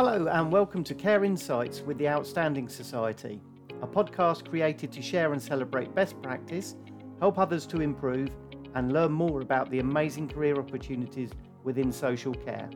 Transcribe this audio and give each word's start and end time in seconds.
Hello, 0.00 0.28
and 0.28 0.52
welcome 0.52 0.84
to 0.84 0.94
Care 0.94 1.24
Insights 1.24 1.80
with 1.80 1.98
the 1.98 2.08
Outstanding 2.08 2.68
Society, 2.68 3.40
a 3.82 3.86
podcast 3.88 4.48
created 4.48 4.92
to 4.92 5.02
share 5.02 5.32
and 5.32 5.42
celebrate 5.42 5.92
best 5.92 6.22
practice, 6.22 6.76
help 7.18 7.36
others 7.36 7.66
to 7.66 7.80
improve, 7.80 8.30
and 8.76 8.92
learn 8.92 9.10
more 9.10 9.40
about 9.40 9.68
the 9.70 9.80
amazing 9.80 10.28
career 10.28 10.54
opportunities 10.54 11.32
within 11.64 11.90
social 11.90 12.32
care. 12.32 12.70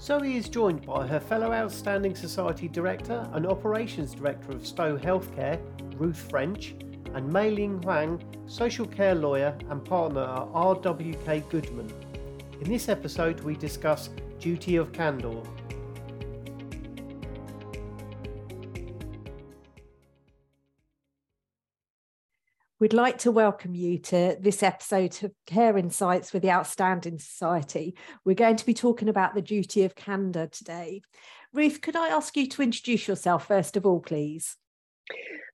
Zoe 0.00 0.36
is 0.36 0.48
joined 0.48 0.86
by 0.86 1.04
her 1.04 1.18
fellow 1.18 1.52
Outstanding 1.52 2.14
Society 2.14 2.68
Director 2.68 3.28
and 3.32 3.44
Operations 3.44 4.14
Director 4.14 4.52
of 4.52 4.64
Stow 4.64 4.96
Healthcare, 4.96 5.60
Ruth 5.98 6.30
French, 6.30 6.76
and 7.14 7.32
Mei 7.32 7.50
Ling 7.50 7.80
Huang, 7.82 8.22
social 8.46 8.86
care 8.86 9.14
lawyer 9.14 9.56
and 9.70 9.84
partner 9.84 10.22
at 10.24 10.52
RWK 10.52 11.48
Goodman. 11.48 11.90
In 12.60 12.68
this 12.68 12.88
episode, 12.88 13.40
we 13.40 13.54
discuss 13.54 14.10
duty 14.38 14.76
of 14.76 14.92
candour. 14.92 15.42
We'd 22.80 22.92
like 22.92 23.18
to 23.18 23.30
welcome 23.30 23.74
you 23.74 23.98
to 23.98 24.36
this 24.38 24.62
episode 24.62 25.16
of 25.22 25.32
Care 25.46 25.78
Insights 25.78 26.32
with 26.32 26.42
the 26.42 26.50
Outstanding 26.50 27.18
Society. 27.18 27.96
We're 28.24 28.34
going 28.34 28.56
to 28.56 28.66
be 28.66 28.74
talking 28.74 29.08
about 29.08 29.34
the 29.34 29.40
duty 29.40 29.84
of 29.84 29.94
candour 29.94 30.48
today. 30.48 31.00
Ruth, 31.54 31.80
could 31.80 31.96
I 31.96 32.08
ask 32.08 32.36
you 32.36 32.48
to 32.48 32.62
introduce 32.62 33.08
yourself 33.08 33.46
first 33.46 33.76
of 33.76 33.86
all, 33.86 34.00
please? 34.00 34.56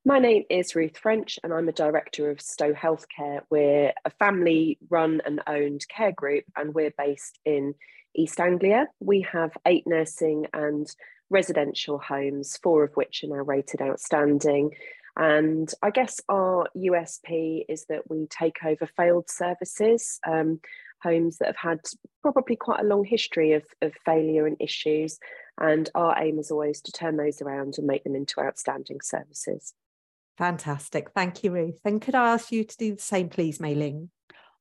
My 0.04 0.18
name 0.18 0.44
is 0.48 0.74
Ruth 0.74 0.96
French, 0.96 1.38
and 1.44 1.52
I'm 1.52 1.68
a 1.68 1.72
director 1.72 2.30
of 2.30 2.40
Stow 2.40 2.72
Healthcare. 2.72 3.40
We're 3.50 3.92
a 4.04 4.10
family 4.10 4.78
run 4.88 5.20
and 5.24 5.42
owned 5.46 5.86
care 5.88 6.12
group, 6.12 6.44
and 6.56 6.74
we're 6.74 6.94
based 6.96 7.38
in 7.44 7.74
East 8.14 8.40
Anglia. 8.40 8.86
We 9.00 9.26
have 9.32 9.56
eight 9.66 9.86
nursing 9.86 10.46
and 10.54 10.86
residential 11.28 11.98
homes, 11.98 12.58
four 12.62 12.82
of 12.82 12.94
which 12.94 13.22
are 13.24 13.28
now 13.28 13.42
rated 13.42 13.82
outstanding. 13.82 14.74
And 15.16 15.70
I 15.82 15.90
guess 15.90 16.20
our 16.28 16.68
USP 16.76 17.64
is 17.68 17.84
that 17.86 18.08
we 18.08 18.26
take 18.26 18.64
over 18.64 18.86
failed 18.86 19.28
services, 19.28 20.18
um, 20.26 20.60
homes 21.02 21.38
that 21.38 21.46
have 21.46 21.56
had 21.56 21.80
probably 22.22 22.56
quite 22.56 22.80
a 22.80 22.86
long 22.86 23.04
history 23.04 23.52
of, 23.52 23.64
of 23.82 23.92
failure 24.04 24.46
and 24.46 24.56
issues. 24.60 25.18
And 25.60 25.90
our 25.94 26.20
aim 26.20 26.38
is 26.38 26.50
always 26.50 26.80
to 26.82 26.92
turn 26.92 27.16
those 27.16 27.42
around 27.42 27.76
and 27.78 27.86
make 27.86 28.04
them 28.04 28.16
into 28.16 28.40
outstanding 28.40 29.00
services. 29.02 29.74
Fantastic. 30.38 31.10
Thank 31.14 31.44
you, 31.44 31.52
Ruth. 31.52 31.78
And 31.84 32.00
could 32.00 32.14
I 32.14 32.32
ask 32.32 32.50
you 32.50 32.64
to 32.64 32.76
do 32.78 32.94
the 32.94 33.00
same, 33.02 33.28
please, 33.28 33.60
Mei 33.60 33.74
Ling? 33.74 34.08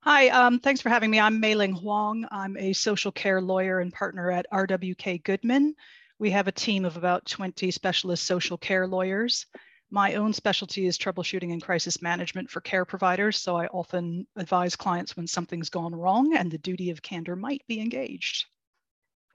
Hi, 0.01 0.29
um, 0.29 0.59
thanks 0.59 0.81
for 0.81 0.89
having 0.89 1.09
me. 1.09 1.19
I'm 1.19 1.39
Mei 1.39 1.55
Ling 1.55 1.73
Huang. 1.73 2.25
I'm 2.31 2.57
a 2.57 2.73
social 2.73 3.11
care 3.11 3.41
lawyer 3.41 3.79
and 3.79 3.93
partner 3.93 4.29
at 4.29 4.45
RWK 4.51 5.23
Goodman. 5.23 5.75
We 6.19 6.31
have 6.31 6.47
a 6.49 6.53
team 6.53 6.83
of 6.83 6.97
about 6.97 7.25
20 7.25 7.71
specialist 7.71 8.25
social 8.25 8.57
care 8.57 8.87
lawyers. 8.87 9.45
My 9.91 10.15
own 10.15 10.33
specialty 10.33 10.85
is 10.85 10.97
troubleshooting 10.97 11.51
and 11.51 11.61
crisis 11.61 12.01
management 12.01 12.49
for 12.49 12.61
care 12.61 12.85
providers, 12.85 13.41
so 13.41 13.55
I 13.55 13.67
often 13.67 14.27
advise 14.35 14.75
clients 14.75 15.17
when 15.17 15.27
something's 15.27 15.69
gone 15.69 15.95
wrong 15.95 16.35
and 16.35 16.51
the 16.51 16.57
duty 16.57 16.91
of 16.91 17.01
candor 17.01 17.35
might 17.35 17.65
be 17.67 17.79
engaged. 17.79 18.45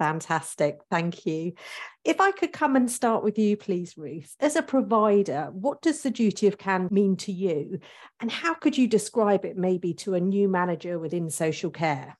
Fantastic. 0.04 0.80
Thank 0.90 1.24
you. 1.24 1.54
If 2.04 2.20
I 2.20 2.30
could 2.30 2.52
come 2.52 2.76
and 2.76 2.90
start 2.90 3.24
with 3.24 3.38
you, 3.38 3.56
please, 3.56 3.96
Ruth. 3.96 4.36
As 4.38 4.54
a 4.54 4.60
provider, 4.62 5.48
what 5.52 5.80
does 5.80 6.02
the 6.02 6.10
duty 6.10 6.46
of 6.46 6.58
can 6.58 6.88
mean 6.90 7.16
to 7.16 7.32
you? 7.32 7.78
And 8.20 8.30
how 8.30 8.52
could 8.52 8.76
you 8.76 8.86
describe 8.86 9.46
it 9.46 9.56
maybe 9.56 9.94
to 9.94 10.12
a 10.12 10.20
new 10.20 10.46
manager 10.46 10.98
within 10.98 11.30
social 11.30 11.70
care? 11.70 12.18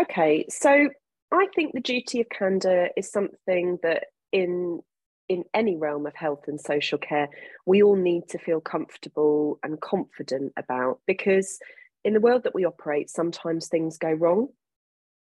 Okay, 0.00 0.46
so 0.48 0.88
I 1.30 1.46
think 1.54 1.74
the 1.74 1.80
duty 1.80 2.22
of 2.22 2.28
candour 2.28 2.88
is 2.96 3.08
something 3.08 3.78
that 3.84 4.06
in 4.32 4.80
in 5.28 5.44
any 5.54 5.76
realm 5.76 6.06
of 6.06 6.16
health 6.16 6.44
and 6.48 6.60
social 6.60 6.98
care, 6.98 7.28
we 7.66 7.84
all 7.84 7.96
need 7.96 8.28
to 8.30 8.38
feel 8.38 8.60
comfortable 8.60 9.60
and 9.62 9.80
confident 9.80 10.52
about 10.56 10.98
because 11.06 11.60
in 12.04 12.14
the 12.14 12.20
world 12.20 12.42
that 12.44 12.54
we 12.54 12.64
operate, 12.64 13.10
sometimes 13.10 13.68
things 13.68 13.96
go 13.96 14.10
wrong. 14.10 14.48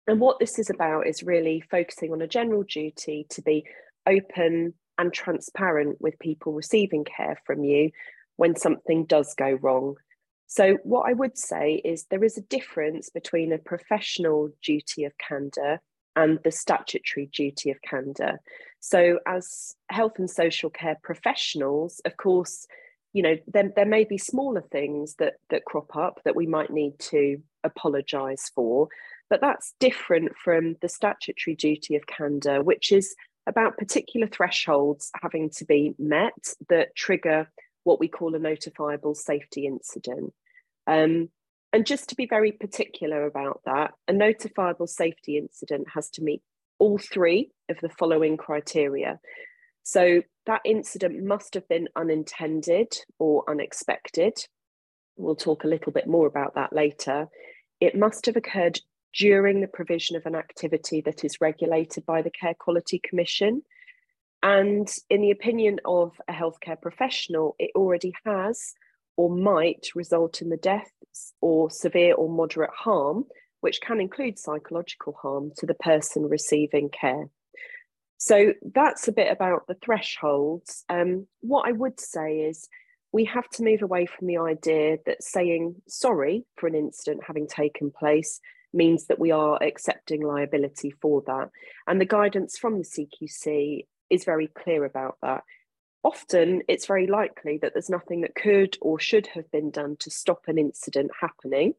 And 0.10 0.20
what 0.20 0.40
this 0.40 0.58
is 0.58 0.72
about 0.72 1.06
is 1.06 1.22
really 1.22 1.62
focusing 1.70 2.12
on 2.12 2.24
a 2.24 2.28
general 2.28 2.64
duty 2.64 3.28
to 3.30 3.44
be 3.44 3.66
open 4.08 4.74
and 4.98 5.14
transparent 5.14 6.02
with 6.02 6.18
people 6.18 6.52
receiving 6.52 7.04
care 7.04 7.40
from 7.46 7.64
you 7.64 7.92
when 8.36 8.56
something 8.56 9.06
does 9.06 9.36
go 9.36 9.52
wrong. 9.62 9.98
So, 10.48 10.80
what 10.82 11.08
I 11.08 11.14
would 11.14 11.38
say 11.38 11.76
is 11.86 12.06
there 12.06 12.24
is 12.24 12.40
a 12.40 12.42
difference 12.42 13.12
between 13.12 13.54
a 13.54 13.60
professional 13.60 14.50
duty 14.64 15.04
of 15.04 15.14
candour 15.20 15.80
and 16.16 16.40
the 16.44 16.52
statutory 16.52 17.30
duty 17.32 17.70
of 17.70 17.80
candour. 17.84 18.40
So, 18.80 19.20
as 19.28 19.76
health 19.92 20.14
and 20.18 20.28
social 20.28 20.72
care 20.72 20.98
professionals, 21.04 22.02
of 22.04 22.18
course, 22.18 22.66
you 23.14 23.22
know, 23.22 23.36
there, 23.46 23.72
there 23.76 23.86
may 23.86 24.06
be 24.06 24.18
smaller 24.18 24.64
things 24.72 25.18
that, 25.20 25.34
that 25.52 25.66
crop 25.66 25.96
up 25.96 26.20
that 26.26 26.36
we 26.36 26.48
might 26.48 26.72
need 26.72 26.98
to 27.12 27.44
apologise 27.64 28.50
for, 28.56 28.88
but 29.30 29.42
that's 29.42 29.74
different 29.80 30.36
from 30.36 30.76
the 30.82 30.90
statutory 30.90 31.56
duty 31.56 31.96
of 31.96 32.08
candour, 32.08 32.64
which 32.64 32.92
is 32.92 33.16
about 33.48 33.78
particular 33.78 34.28
thresholds 34.28 35.12
having 35.22 35.50
to 35.50 35.66
be 35.66 35.94
met 35.98 36.54
that 36.70 36.96
trigger 36.96 37.50
what 37.84 38.00
we 38.00 38.08
call 38.08 38.36
a 38.36 38.40
notifiable 38.40 39.16
safety 39.16 39.66
incident. 39.66 40.34
Um, 40.86 41.30
and 41.72 41.86
just 41.86 42.10
to 42.10 42.16
be 42.16 42.26
very 42.26 42.52
particular 42.52 43.26
about 43.26 43.62
that, 43.66 43.92
a 44.08 44.14
notifiable 44.14 44.90
safety 44.90 45.38
incident 45.38 45.88
has 45.94 46.10
to 46.12 46.24
meet 46.24 46.42
all 46.80 46.98
three 46.98 47.52
of 47.70 47.78
the 47.82 47.90
following 47.90 48.38
criteria. 48.38 49.20
So 49.84 50.22
that 50.46 50.62
incident 50.66 51.24
must 51.24 51.54
have 51.54 51.68
been 51.68 51.88
unintended 51.96 52.94
or 53.20 53.44
unexpected. 53.48 54.34
We'll 55.16 55.36
talk 55.36 55.64
a 55.64 55.68
little 55.68 55.92
bit 55.92 56.08
more 56.08 56.28
about 56.28 56.56
that 56.56 56.74
later. 56.74 57.28
It 57.80 57.98
must 57.98 58.26
have 58.26 58.36
occurred 58.36 58.80
during 59.14 59.62
the 59.62 59.68
provision 59.68 60.16
of 60.16 60.26
an 60.26 60.36
activity 60.36 61.02
that 61.02 61.24
is 61.24 61.42
regulated 61.42 62.06
by 62.06 62.22
the 62.22 62.30
Care 62.30 62.54
Quality 62.54 63.00
Commission. 63.00 63.64
And 64.42 64.90
in 65.10 65.22
the 65.22 65.32
opinion 65.32 65.80
of 65.86 66.14
a 66.28 66.34
healthcare 66.34 66.82
professional, 66.82 67.56
it 67.60 67.72
already 67.76 68.14
has 68.26 68.74
or 69.18 69.30
might 69.30 69.88
result 69.96 70.42
in 70.42 70.50
the 70.50 70.58
death 70.58 70.92
or 71.42 71.70
severe 71.70 72.14
or 72.14 72.30
moderate 72.30 72.70
harm, 72.74 73.26
which 73.60 73.82
can 73.82 74.00
include 74.00 74.40
psychological 74.40 75.18
harm 75.22 75.52
to 75.58 75.66
the 75.66 75.74
person 75.74 76.24
receiving 76.30 76.90
care. 76.90 77.30
So 78.18 78.54
that's 78.74 79.08
a 79.08 79.14
bit 79.14 79.32
about 79.32 79.68
the 79.68 79.78
thresholds. 79.84 80.86
Um, 80.88 81.28
what 81.42 81.68
I 81.68 81.72
would 81.72 82.00
say 82.00 82.42
is 82.42 82.68
we 83.12 83.26
have 83.26 83.50
to 83.52 83.64
move 83.64 83.82
away 83.82 84.06
from 84.06 84.28
the 84.28 84.38
idea 84.38 84.98
that 85.06 85.24
saying 85.24 85.76
sorry 85.88 86.46
for 86.56 86.68
an 86.68 86.76
incident 86.76 87.22
having 87.26 87.48
taken 87.48 87.92
place 87.92 88.40
means 88.74 89.06
that 89.08 89.20
we 89.20 89.32
are 89.32 89.62
accepting 89.62 90.22
liability 90.22 90.92
for 91.02 91.24
that. 91.28 91.50
And 91.88 92.00
the 92.00 92.06
guidance 92.06 92.58
from 92.58 92.78
the 92.78 92.84
CQC 92.84 93.86
is 94.10 94.26
very 94.26 94.48
clear 94.48 94.86
about 94.86 95.18
that 95.22 95.44
often 96.04 96.62
it's 96.68 96.86
very 96.86 97.08
likely 97.08 97.58
that 97.62 97.74
there's 97.74 97.90
nothing 97.90 98.22
that 98.22 98.36
could 98.36 98.78
or 98.82 99.00
should 99.00 99.28
have 99.28 99.50
been 99.52 99.72
done 99.72 99.98
to 100.00 100.10
stop 100.10 100.44
an 100.48 100.58
incident 100.58 101.12
happening. 101.20 101.74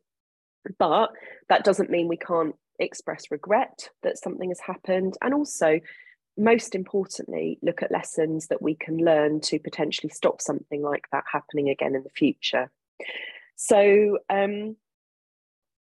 But 0.79 1.11
that 1.49 1.65
doesn't 1.65 1.91
mean 1.91 2.09
we 2.09 2.19
can't 2.19 2.55
express 2.79 3.31
regret 3.31 3.89
that 4.03 4.19
something 4.19 4.51
has 4.51 4.61
happened. 4.61 5.17
And 5.23 5.33
also, 5.33 5.81
most 6.37 6.75
importantly, 6.75 7.59
look 7.63 7.83
at 7.83 7.91
lessons 7.91 8.49
that 8.49 8.63
we 8.63 8.75
can 8.75 8.99
learn 8.99 9.41
to 9.43 9.59
potentially 9.59 10.11
stop 10.11 10.43
something 10.43 10.83
like 10.83 11.05
that 11.13 11.25
happening 11.31 11.71
again 11.71 11.95
in 11.95 12.03
the 12.03 12.11
future. 12.11 12.71
So, 13.57 14.19
um, 14.29 14.77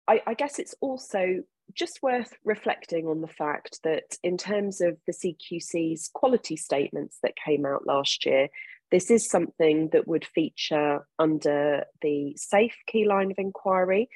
I, 0.08 0.22
I 0.26 0.34
guess 0.34 0.60
it's 0.60 0.76
also 0.82 1.44
just 1.74 2.02
worth 2.02 2.34
reflecting 2.46 3.08
on 3.08 3.22
the 3.22 3.28
fact 3.28 3.80
that 3.84 4.18
in 4.24 4.38
terms 4.38 4.82
of 4.82 4.98
the 5.06 5.14
CQC's 5.14 6.10
quality 6.14 6.56
statements 6.56 7.18
that 7.24 7.34
came 7.44 7.66
out 7.66 7.86
last 7.86 8.26
year, 8.26 8.48
this 8.90 9.12
is 9.12 9.30
something 9.30 9.90
that 9.92 10.08
would 10.08 10.26
feature 10.26 11.06
under 11.20 11.84
the 12.02 12.34
SAFE 12.38 12.78
key 12.88 13.06
line 13.06 13.32
of 13.32 13.38
inquiry, 13.38 14.10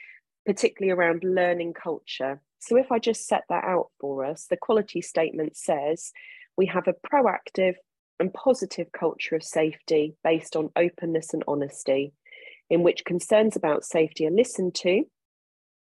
particularly 0.45 0.91
around 0.91 1.23
learning 1.25 1.73
culture. 1.73 2.41
So, 2.59 2.77
if 2.77 2.91
I 2.91 2.99
just 2.99 3.27
set 3.27 3.43
that 3.49 3.65
out 3.65 3.87
for 3.99 4.23
us, 4.23 4.45
the 4.49 4.55
quality 4.55 5.01
statement 5.01 5.57
says 5.57 6.11
we 6.55 6.67
have 6.67 6.87
a 6.87 6.93
proactive 6.93 7.73
and 8.19 8.33
positive 8.33 8.91
culture 8.93 9.35
of 9.35 9.43
safety 9.43 10.15
based 10.23 10.55
on 10.55 10.69
openness 10.75 11.33
and 11.33 11.43
honesty, 11.47 12.13
in 12.69 12.81
which 12.81 13.03
concerns 13.03 13.57
about 13.57 13.83
safety 13.83 14.25
are 14.25 14.31
listened 14.31 14.75
to 14.75 15.03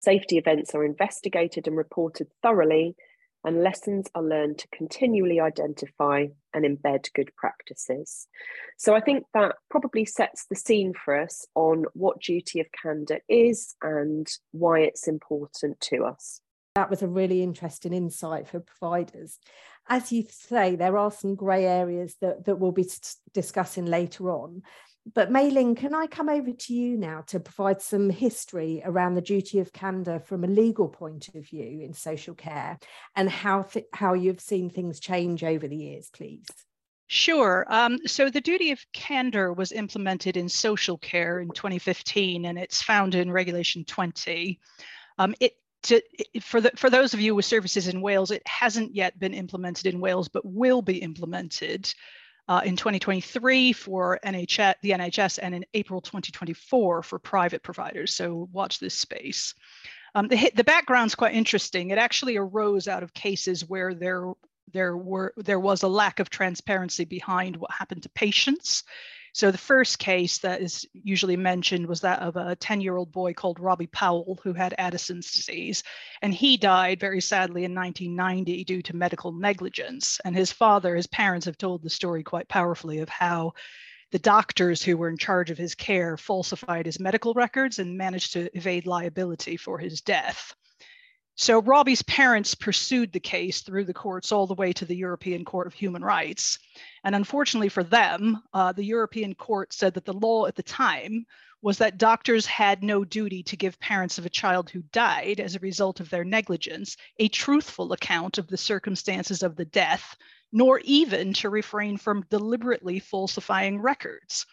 Safety 0.05 0.37
events 0.37 0.75
are 0.75 0.85
investigated 0.85 1.65
and 1.65 1.75
reported 1.75 2.27
thoroughly, 2.43 2.95
and 3.43 3.63
lessons 3.63 4.07
are 4.13 4.21
learned 4.21 4.59
to 4.59 4.67
continually 4.67 5.39
identify 5.39 6.27
and 6.53 6.63
embed 6.63 7.11
good 7.15 7.31
practices. 7.35 8.27
So 8.77 8.93
I 8.93 8.99
think 8.99 9.23
that 9.33 9.55
probably 9.71 10.05
sets 10.05 10.45
the 10.47 10.55
scene 10.55 10.93
for 10.93 11.19
us 11.19 11.47
on 11.55 11.85
what 11.93 12.21
duty 12.21 12.59
of 12.59 12.67
candour 12.79 13.21
is 13.27 13.73
and 13.81 14.27
why 14.51 14.81
it's 14.81 15.07
important 15.07 15.81
to 15.89 16.03
us. 16.03 16.39
That 16.75 16.91
was 16.91 17.01
a 17.01 17.07
really 17.07 17.41
interesting 17.41 17.91
insight 17.91 18.47
for 18.47 18.59
providers. 18.59 19.39
As 19.89 20.11
you 20.11 20.25
say, 20.29 20.75
there 20.75 20.99
are 20.99 21.11
some 21.11 21.33
grey 21.33 21.65
areas 21.65 22.15
that, 22.21 22.45
that 22.45 22.59
we'll 22.59 22.71
be 22.71 22.87
discussing 23.33 23.87
later 23.87 24.29
on. 24.29 24.61
But 25.13 25.31
Mei-ling, 25.31 25.75
can 25.75 25.93
I 25.93 26.07
come 26.07 26.29
over 26.29 26.51
to 26.51 26.73
you 26.73 26.97
now 26.97 27.21
to 27.27 27.39
provide 27.39 27.81
some 27.81 28.09
history 28.09 28.81
around 28.83 29.13
the 29.13 29.21
duty 29.21 29.59
of 29.59 29.71
candour 29.71 30.19
from 30.19 30.43
a 30.43 30.47
legal 30.47 30.89
point 30.89 31.27
of 31.35 31.47
view 31.47 31.81
in 31.81 31.93
social 31.93 32.33
care 32.33 32.79
and 33.15 33.29
how, 33.29 33.63
th- 33.63 33.85
how 33.93 34.13
you've 34.13 34.41
seen 34.41 34.69
things 34.69 34.99
change 34.99 35.43
over 35.43 35.67
the 35.67 35.75
years, 35.75 36.09
please? 36.11 36.47
Sure. 37.07 37.65
Um, 37.69 37.99
so 38.07 38.31
the 38.31 38.41
duty 38.41 38.71
of 38.71 38.83
candor 38.93 39.53
was 39.53 39.71
implemented 39.71 40.37
in 40.37 40.49
social 40.49 40.97
care 40.97 41.39
in 41.39 41.49
2015, 41.49 42.45
and 42.45 42.57
it's 42.57 42.81
found 42.81 43.13
in 43.13 43.31
Regulation 43.31 43.85
20. 43.85 44.59
Um, 45.19 45.35
it, 45.39 45.53
to, 45.83 46.01
for 46.41 46.59
the, 46.61 46.71
for 46.75 46.89
those 46.89 47.13
of 47.13 47.21
you 47.21 47.35
with 47.35 47.45
services 47.45 47.87
in 47.87 48.01
Wales, 48.01 48.31
it 48.31 48.41
hasn't 48.47 48.95
yet 48.95 49.19
been 49.19 49.35
implemented 49.35 49.85
in 49.85 49.99
Wales, 49.99 50.29
but 50.29 50.45
will 50.45 50.81
be 50.81 50.97
implemented 50.97 51.93
uh, 52.47 52.61
in 52.63 52.75
2023 52.75 53.73
for 53.73 54.19
NHS, 54.23 54.75
the 54.81 54.91
NHS 54.91 55.39
and 55.41 55.55
in 55.55 55.65
April 55.73 56.01
2024 56.01 57.03
for 57.03 57.19
private 57.19 57.63
providers. 57.63 58.15
So 58.15 58.49
watch 58.51 58.79
this 58.79 58.93
space. 58.93 59.53
Um, 60.13 60.27
the, 60.27 60.51
the 60.55 60.63
background's 60.63 61.15
quite 61.15 61.33
interesting. 61.33 61.89
It 61.89 61.97
actually 61.97 62.37
arose 62.37 62.87
out 62.87 63.03
of 63.03 63.13
cases 63.13 63.67
where 63.67 63.93
there 63.93 64.33
there 64.73 64.97
were 64.97 65.33
there 65.37 65.59
was 65.59 65.83
a 65.83 65.87
lack 65.87 66.19
of 66.19 66.29
transparency 66.29 67.05
behind 67.05 67.55
what 67.55 67.71
happened 67.71 68.03
to 68.03 68.09
patients 68.09 68.83
so 69.35 69.51
the 69.51 69.57
first 69.57 69.99
case 69.99 70.37
that 70.37 70.61
is 70.61 70.87
usually 70.93 71.35
mentioned 71.35 71.87
was 71.87 71.99
that 71.99 72.21
of 72.21 72.37
a 72.37 72.55
10-year-old 72.55 73.11
boy 73.11 73.33
called 73.33 73.59
Robbie 73.59 73.87
Powell 73.87 74.39
who 74.41 74.53
had 74.53 74.73
Addison's 74.77 75.33
disease. 75.33 75.83
And 76.21 76.33
he 76.33 76.55
died 76.55 77.01
very 77.01 77.19
sadly 77.19 77.65
in 77.65 77.75
1990 77.75 78.63
due 78.63 78.81
to 78.83 78.95
medical 78.95 79.33
negligence. 79.33 80.21
And 80.23 80.33
his 80.37 80.53
father, 80.53 80.95
his 80.95 81.07
parents 81.07 81.47
have 81.47 81.57
told 81.57 81.83
the 81.83 81.89
story 81.89 82.23
quite 82.23 82.47
powerfully 82.47 82.99
of 82.99 83.09
how 83.09 83.55
the 84.13 84.19
doctors 84.19 84.81
who 84.81 84.95
were 84.95 85.09
in 85.09 85.17
charge 85.17 85.51
of 85.51 85.57
his 85.57 85.75
care 85.75 86.15
falsified 86.15 86.85
his 86.85 87.01
medical 87.01 87.33
records 87.33 87.77
and 87.77 87.97
managed 87.97 88.31
to 88.31 88.49
evade 88.55 88.87
liability 88.87 89.57
for 89.57 89.77
his 89.79 89.99
death. 89.99 90.55
So 91.37 91.61
Robbie's 91.61 92.01
parents 92.03 92.55
pursued 92.55 93.11
the 93.11 93.19
case 93.19 93.61
through 93.61 93.85
the 93.85 93.93
courts 93.93 94.31
all 94.31 94.47
the 94.47 94.53
way 94.53 94.71
to 94.71 94.85
the 94.85 94.95
European 94.95 95.43
Court 95.43 95.67
of 95.67 95.73
Human 95.73 96.01
Rights. 96.01 96.59
And 97.03 97.13
unfortunately 97.13 97.67
for 97.67 97.83
them, 97.83 98.41
uh, 98.53 98.71
the 98.71 98.85
European 98.85 99.35
Court 99.35 99.73
said 99.73 99.95
that 99.95 100.05
the 100.05 100.13
law 100.13 100.45
at 100.45 100.55
the 100.55 100.63
time 100.63 101.25
was 101.61 101.79
that 101.79 101.97
doctors 101.97 102.45
had 102.45 102.83
no 102.83 103.03
duty 103.03 103.43
to 103.43 103.57
give 103.57 103.79
parents 103.79 104.17
of 104.17 104.25
a 104.25 104.29
child 104.29 104.69
who 104.69 104.83
died 104.93 105.41
as 105.41 105.55
a 105.55 105.59
result 105.59 105.99
of 105.99 106.09
their 106.09 106.23
negligence 106.23 106.95
a 107.19 107.27
truthful 107.27 107.91
account 107.91 108.37
of 108.37 108.47
the 108.47 108.57
circumstances 108.57 109.43
of 109.43 109.57
the 109.57 109.65
death, 109.65 110.15
nor 110.53 110.79
even 110.85 111.33
to 111.33 111.49
refrain 111.49 111.97
from 111.97 112.25
deliberately 112.29 112.99
falsifying 112.99 113.81
records. 113.81 114.45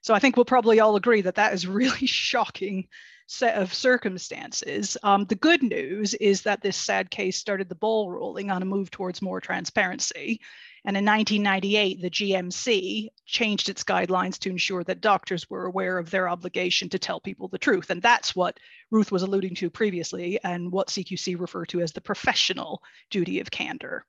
So 0.00 0.14
I 0.14 0.20
think 0.20 0.36
we'll 0.36 0.46
probably 0.46 0.80
all 0.80 0.96
agree 0.96 1.20
that 1.22 1.34
that 1.34 1.52
is 1.52 1.66
really 1.66 2.06
shocking 2.06 2.88
set 3.30 3.54
of 3.54 3.72
circumstances. 3.72 4.96
Um, 5.04 5.24
the 5.26 5.36
good 5.36 5.62
news 5.62 6.14
is 6.14 6.42
that 6.42 6.62
this 6.62 6.76
sad 6.76 7.10
case 7.10 7.38
started 7.38 7.68
the 7.68 7.76
ball 7.76 8.10
rolling 8.10 8.50
on 8.50 8.60
a 8.60 8.64
move 8.64 8.90
towards 8.90 9.22
more 9.22 9.40
transparency. 9.40 10.40
And 10.84 10.96
in 10.96 11.04
1998, 11.04 12.02
the 12.02 12.10
GMC 12.10 13.08
changed 13.26 13.68
its 13.68 13.84
guidelines 13.84 14.36
to 14.40 14.50
ensure 14.50 14.82
that 14.82 15.00
doctors 15.00 15.48
were 15.48 15.66
aware 15.66 15.96
of 15.96 16.10
their 16.10 16.28
obligation 16.28 16.88
to 16.88 16.98
tell 16.98 17.20
people 17.20 17.46
the 17.46 17.58
truth. 17.58 17.90
And 17.90 18.02
that's 18.02 18.34
what 18.34 18.58
Ruth 18.90 19.12
was 19.12 19.22
alluding 19.22 19.54
to 19.56 19.70
previously 19.70 20.40
and 20.42 20.72
what 20.72 20.88
CQC 20.88 21.38
referred 21.38 21.68
to 21.68 21.82
as 21.82 21.92
the 21.92 22.00
professional 22.00 22.82
duty 23.10 23.38
of 23.38 23.50
candor. 23.50 24.04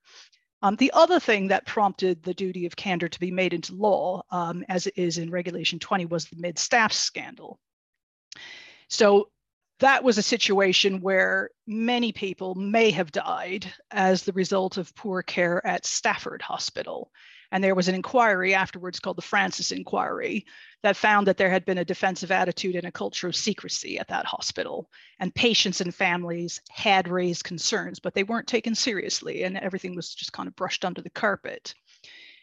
Um, 0.63 0.77
the 0.77 0.93
other 0.93 1.19
thing 1.19 1.49
that 1.49 1.67
prompted 1.67 2.23
the 2.23 2.33
duty 2.33 2.65
of 2.65 2.75
candor 2.75 3.07
to 3.07 3.19
be 3.19 3.31
made 3.31 3.53
into 3.53 3.75
law, 3.75 4.23
um, 4.31 4.63
as 4.67 4.87
it 4.87 4.93
is 4.95 5.19
in 5.19 5.29
Regulation 5.29 5.77
20, 5.77 6.05
was 6.05 6.25
the 6.25 6.37
mid 6.39 6.57
staff 6.57 6.91
scandal. 6.91 7.59
So 8.91 9.29
that 9.79 10.03
was 10.03 10.17
a 10.17 10.21
situation 10.21 11.01
where 11.01 11.49
many 11.65 12.11
people 12.11 12.55
may 12.55 12.91
have 12.91 13.11
died 13.11 13.65
as 13.89 14.23
the 14.23 14.33
result 14.33 14.77
of 14.77 14.93
poor 14.95 15.23
care 15.23 15.65
at 15.65 15.85
Stafford 15.85 16.41
Hospital. 16.41 17.09
And 17.53 17.63
there 17.63 17.73
was 17.73 17.87
an 17.87 17.95
inquiry 17.95 18.53
afterwards 18.53 18.99
called 18.99 19.17
the 19.17 19.21
Francis 19.21 19.71
Inquiry 19.71 20.45
that 20.83 20.97
found 20.97 21.27
that 21.27 21.37
there 21.37 21.49
had 21.49 21.65
been 21.65 21.79
a 21.79 21.85
defensive 21.85 22.31
attitude 22.31 22.75
and 22.75 22.85
a 22.85 22.91
culture 22.91 23.27
of 23.27 23.35
secrecy 23.35 23.97
at 23.97 24.09
that 24.09 24.25
hospital. 24.25 24.89
And 25.19 25.33
patients 25.33 25.79
and 25.79 25.95
families 25.95 26.61
had 26.69 27.07
raised 27.07 27.45
concerns, 27.45 27.99
but 27.99 28.13
they 28.13 28.23
weren't 28.23 28.47
taken 28.47 28.75
seriously, 28.75 29.43
and 29.43 29.57
everything 29.57 29.95
was 29.95 30.13
just 30.13 30.33
kind 30.33 30.47
of 30.47 30.55
brushed 30.55 30.85
under 30.85 31.01
the 31.01 31.09
carpet. 31.09 31.73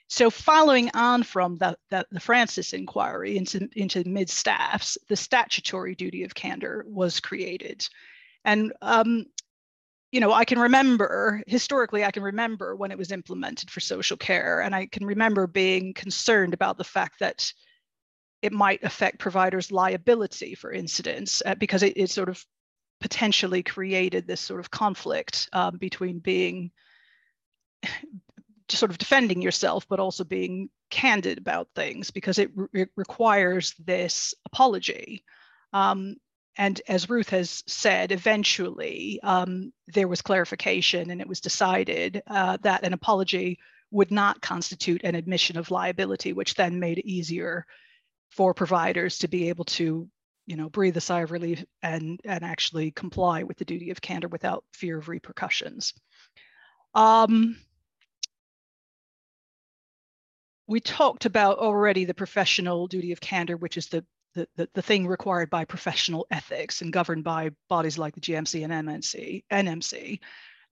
So 0.09 0.31
following 0.31 0.91
on 0.95 1.23
from 1.23 1.59
the, 1.59 1.77
the, 1.91 2.07
the 2.11 2.21
Francis 2.21 2.73
inquiry 2.73 3.37
into, 3.37 3.69
into 3.77 4.09
mid-staffs, 4.09 4.97
the 5.09 5.17
statutory 5.17 5.95
duty 5.95 6.25
of 6.25 6.35
candor 6.35 6.85
was 6.89 7.21
created. 7.21 7.87
And, 8.43 8.73
um, 8.81 9.27
you 10.11 10.21
know, 10.21 10.33
I 10.33 10.47
can 10.47 10.59
remember, 10.59 11.43
historically, 11.47 12.05
I 12.05 12.11
can 12.11 12.23
remember 12.23 12.75
when 12.75 12.91
it 12.91 12.97
was 12.97 13.13
implemented 13.13 13.71
for 13.71 13.81
social 13.81 14.17
care. 14.17 14.63
And 14.63 14.75
I 14.75 14.87
can 14.87 15.05
remember 15.05 15.47
being 15.47 15.93
concerned 15.93 16.55
about 16.55 16.79
the 16.79 16.85
fact 16.85 17.21
that 17.21 17.53
it 18.41 18.53
might 18.53 18.85
affect 18.85 19.19
providers' 19.19 19.71
liability 19.71 20.55
for 20.55 20.73
incidents 20.73 21.43
uh, 21.45 21.55
because 21.57 21.83
it, 21.83 21.95
it, 21.97 22.09
sort 22.09 22.31
of 22.31 22.43
potentially 23.01 23.63
created 23.63 24.27
this 24.27 24.41
sort 24.41 24.61
of 24.61 24.71
conflict 24.71 25.51
um, 25.53 25.77
between 25.77 26.19
being 26.19 26.71
sort 28.77 28.91
of 28.91 28.99
defending 28.99 29.43
yourself, 29.43 29.87
but 29.89 30.01
also 30.01 30.25
being 30.25 30.69
candid 30.91 31.39
about 31.39 31.69
things 31.75 32.11
because 32.11 32.39
it, 32.39 32.51
re- 32.55 32.87
requires 32.97 33.75
this 33.79 34.35
apology. 34.47 35.25
Um, 35.73 36.17
and 36.57 36.81
as 36.89 37.09
Ruth 37.09 37.31
has 37.31 37.63
said, 37.67 38.11
eventually 38.11 39.21
um, 39.23 39.73
there 39.87 40.09
was 40.09 40.23
clarification 40.23 41.11
and 41.11 41.21
it 41.21 41.29
was 41.29 41.41
decided 41.41 42.23
uh, 42.27 42.59
that 42.63 42.85
an 42.85 42.93
apology 42.93 43.59
would 43.91 44.11
not 44.11 44.41
constitute 44.41 45.03
an 45.05 45.15
admission 45.15 45.57
of 45.57 45.71
liability, 45.71 46.33
which 46.33 46.55
then 46.55 46.81
made 46.81 46.99
it 46.99 47.09
easier 47.09 47.65
for 48.31 48.53
providers 48.55 49.19
to 49.19 49.29
be 49.29 49.49
able 49.49 49.65
to 49.65 50.09
you 50.47 50.57
know 50.57 50.69
breathe 50.69 50.97
a 50.97 51.01
sigh 51.01 51.21
of 51.21 51.31
relief 51.31 51.65
and 51.83 52.21
and 52.25 52.43
actually 52.43 52.91
comply 52.91 53.43
with 53.43 53.59
the 53.59 53.65
duty 53.65 53.91
of 53.91 54.01
candor 54.01 54.29
without 54.29 54.65
fear 54.73 54.99
of 54.99 55.09
repercussions 55.09 55.95
um, 56.95 57.57
we 60.69 60.81
talked 60.81 61.25
about 61.25 61.59
already 61.59 62.05
the 62.05 62.15
professional 62.15 62.87
duty 62.87 63.11
of 63.11 63.21
candor, 63.21 63.57
which 63.57 63.79
is 63.79 63.89
the, 63.89 64.05
the, 64.35 64.47
the, 64.57 64.69
the, 64.75 64.83
thing 64.83 65.07
required 65.07 65.49
by 65.49 65.65
professional 65.65 66.27
ethics 66.31 66.83
and 66.83 66.93
governed 66.93 67.25
by 67.25 67.51
bodies 67.71 67.97
like 67.97 68.15
the 68.15 68.21
GMC 68.21 68.63
and 68.65 68.89
MNC, 68.89 69.45
NMC. 69.51 70.21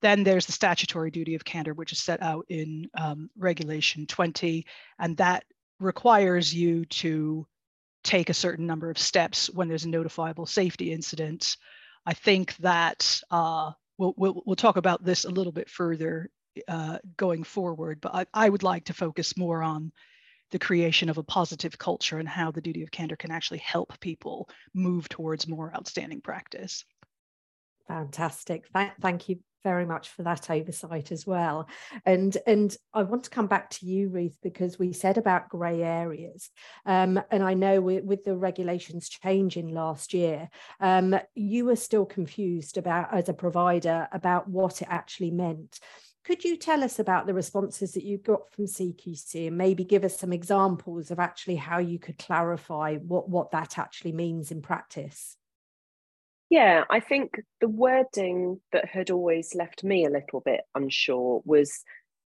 Then 0.03 0.23
there's 0.23 0.45
the 0.45 0.53
statutory 0.53 1.11
duty 1.11 1.35
of 1.35 1.47
candor, 1.47 1.73
which 1.73 1.93
is 1.93 1.99
set 1.99 2.23
out 2.23 2.45
in 2.51 2.89
um, 2.99 3.31
Regulation 3.39 4.07
20, 4.07 4.67
and 4.99 5.17
that 5.17 5.45
requires 5.81 6.53
you 6.53 6.85
to 6.85 7.47
take 8.05 8.29
a 8.29 8.35
certain 8.35 8.67
number 8.67 8.91
of 8.91 8.99
steps 8.99 9.49
when 9.49 9.67
there's 9.67 9.87
a 9.87 9.89
notifiable 9.89 10.47
safety 10.47 10.93
incident. 10.93 11.57
I 12.05 12.13
think 12.13 12.55
that 12.59 13.21
uh, 13.31 13.73
we'll, 13.97 14.15
we'll, 14.19 14.43
we'll 14.45 14.57
talk 14.57 14.77
about 14.77 15.03
this 15.03 15.25
a 15.25 15.31
little 15.31 15.53
bit 15.53 15.71
further 15.71 16.31
uh, 16.69 16.99
going 17.17 17.45
forward. 17.45 18.01
But 18.01 18.15
I, 18.15 18.27
I 18.35 18.49
would 18.49 18.63
like 18.63 18.85
to 18.87 18.95
focus 18.95 19.37
more 19.37 19.63
on 19.63 19.93
the 20.51 20.59
creation 20.59 21.09
of 21.09 21.19
a 21.19 21.25
positive 21.25 21.77
culture 21.79 22.19
and 22.19 22.29
how 22.29 22.51
the 22.51 22.61
duty 22.61 22.83
of 22.83 22.91
candor 22.91 23.17
can 23.17 23.31
actually 23.31 23.59
help 23.59 23.99
people 24.01 24.49
move 24.75 25.09
towards 25.09 25.49
more 25.49 25.73
outstanding 25.75 26.21
practice. 26.21 26.85
Fantastic. 27.89 28.73
Th- 28.73 28.93
thank 29.01 29.29
you 29.29 29.39
very 29.67 29.85
much 29.85 30.11
for 30.11 30.23
that 30.23 30.49
oversight 30.49 31.11
as 31.11 31.27
well. 31.27 31.69
And 32.05 32.37
and 32.47 32.77
I 32.95 33.03
want 33.03 33.25
to 33.25 33.31
come 33.31 33.49
back 33.49 33.69
to 33.71 33.87
you, 33.87 34.09
Ruth, 34.09 34.37
because 34.41 34.79
we 34.79 34.93
said 34.93 35.19
about 35.19 35.49
grey 35.49 35.83
areas, 35.83 36.51
um, 36.85 37.21
and 37.33 37.43
I 37.43 37.55
know 37.55 37.81
with, 37.81 38.05
with, 38.05 38.23
the 38.23 38.37
regulations 38.37 39.09
changing 39.09 39.75
last 39.75 40.15
year, 40.15 40.49
um, 40.79 41.19
you 41.35 41.65
were 41.65 41.75
still 41.75 42.07
confused 42.07 42.79
about 42.79 43.13
as 43.13 43.29
a 43.29 43.35
provider 43.35 44.07
about 44.13 44.49
what 44.49 44.83
it 44.83 44.89
actually 44.89 45.33
meant. 45.33 45.81
Could 46.27 46.43
you 46.43 46.57
tell 46.57 46.83
us 46.83 46.99
about 46.99 47.29
the 47.29 47.35
responses 47.35 47.93
that 47.93 48.03
you 48.03 48.19
got 48.19 48.51
from 48.51 48.65
CQC 48.65 49.47
and 49.47 49.57
maybe 49.57 49.85
give 49.85 50.03
us 50.03 50.19
some 50.19 50.33
examples 50.33 51.13
of 51.13 51.21
actually 51.21 51.55
how 51.55 51.79
you 51.79 52.01
could 52.01 52.19
clarify 52.19 52.97
what, 52.97 53.29
what 53.29 53.53
that 53.53 53.79
actually 53.79 54.11
means 54.11 54.51
in 54.51 54.61
practice? 54.61 55.37
Yeah, 56.51 56.83
I 56.91 56.99
think 56.99 57.41
the 57.61 57.69
wording 57.69 58.61
that 58.73 58.87
had 58.87 59.11
always 59.11 59.55
left 59.55 59.85
me 59.85 60.05
a 60.05 60.11
little 60.11 60.41
bit 60.41 60.63
unsure 60.75 61.43
was 61.45 61.85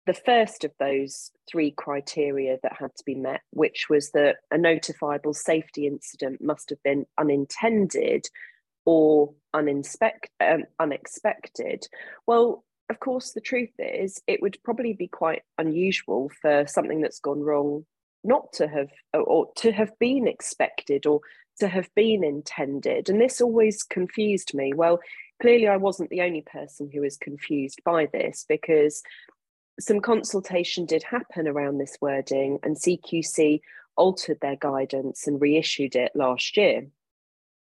the 0.05 0.13
first 0.13 0.63
of 0.63 0.71
those 0.79 1.31
three 1.49 1.71
criteria 1.71 2.59
that 2.63 2.77
had 2.79 2.95
to 2.95 3.03
be 3.05 3.15
met, 3.15 3.41
which 3.49 3.87
was 3.89 4.11
that 4.11 4.37
a 4.51 4.55
notifiable 4.55 5.35
safety 5.35 5.85
incident 5.85 6.41
must 6.41 6.69
have 6.69 6.81
been 6.81 7.05
unintended 7.17 8.25
or 8.85 9.33
um, 9.53 9.67
unexpected. 10.79 11.87
Well, 12.25 12.63
of 12.91 12.99
course, 12.99 13.31
the 13.31 13.41
truth 13.41 13.71
is, 13.79 14.21
it 14.27 14.41
would 14.41 14.57
probably 14.63 14.93
be 14.93 15.07
quite 15.07 15.41
unusual 15.57 16.29
for 16.41 16.67
something 16.67 17.01
that's 17.01 17.19
gone 17.19 17.41
wrong 17.41 17.85
not 18.23 18.53
to 18.53 18.67
have, 18.67 18.89
or 19.13 19.47
to 19.55 19.71
have 19.71 19.97
been 19.97 20.27
expected 20.27 21.05
or 21.07 21.21
to 21.59 21.67
have 21.67 21.89
been 21.95 22.23
intended. 22.23 23.09
And 23.09 23.19
this 23.19 23.41
always 23.41 23.81
confused 23.81 24.53
me. 24.53 24.73
Well, 24.75 24.99
clearly, 25.41 25.67
I 25.67 25.77
wasn't 25.77 26.09
the 26.09 26.21
only 26.21 26.41
person 26.41 26.89
who 26.93 27.01
was 27.01 27.17
confused 27.17 27.81
by 27.83 28.07
this 28.11 28.45
because 28.47 29.01
some 29.79 30.01
consultation 30.01 30.85
did 30.85 31.03
happen 31.03 31.47
around 31.47 31.77
this 31.77 31.97
wording, 32.01 32.59
and 32.61 32.75
CQC 32.75 33.61
altered 33.95 34.39
their 34.41 34.57
guidance 34.57 35.27
and 35.27 35.41
reissued 35.41 35.95
it 35.95 36.11
last 36.13 36.57
year. 36.57 36.87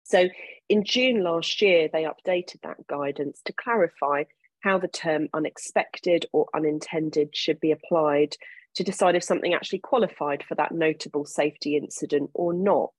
So, 0.03 0.27
in 0.67 0.83
June 0.83 1.23
last 1.23 1.61
year, 1.61 1.87
they 1.91 2.03
updated 2.03 2.61
that 2.63 2.87
guidance 2.87 3.41
to 3.45 3.53
clarify 3.53 4.23
how 4.61 4.77
the 4.77 4.87
term 4.87 5.27
unexpected 5.33 6.25
or 6.33 6.47
unintended 6.55 7.35
should 7.35 7.59
be 7.59 7.71
applied 7.71 8.35
to 8.75 8.83
decide 8.83 9.15
if 9.15 9.23
something 9.23 9.53
actually 9.53 9.79
qualified 9.79 10.43
for 10.43 10.55
that 10.55 10.71
notable 10.71 11.25
safety 11.25 11.75
incident 11.75 12.29
or 12.33 12.53
not. 12.53 12.93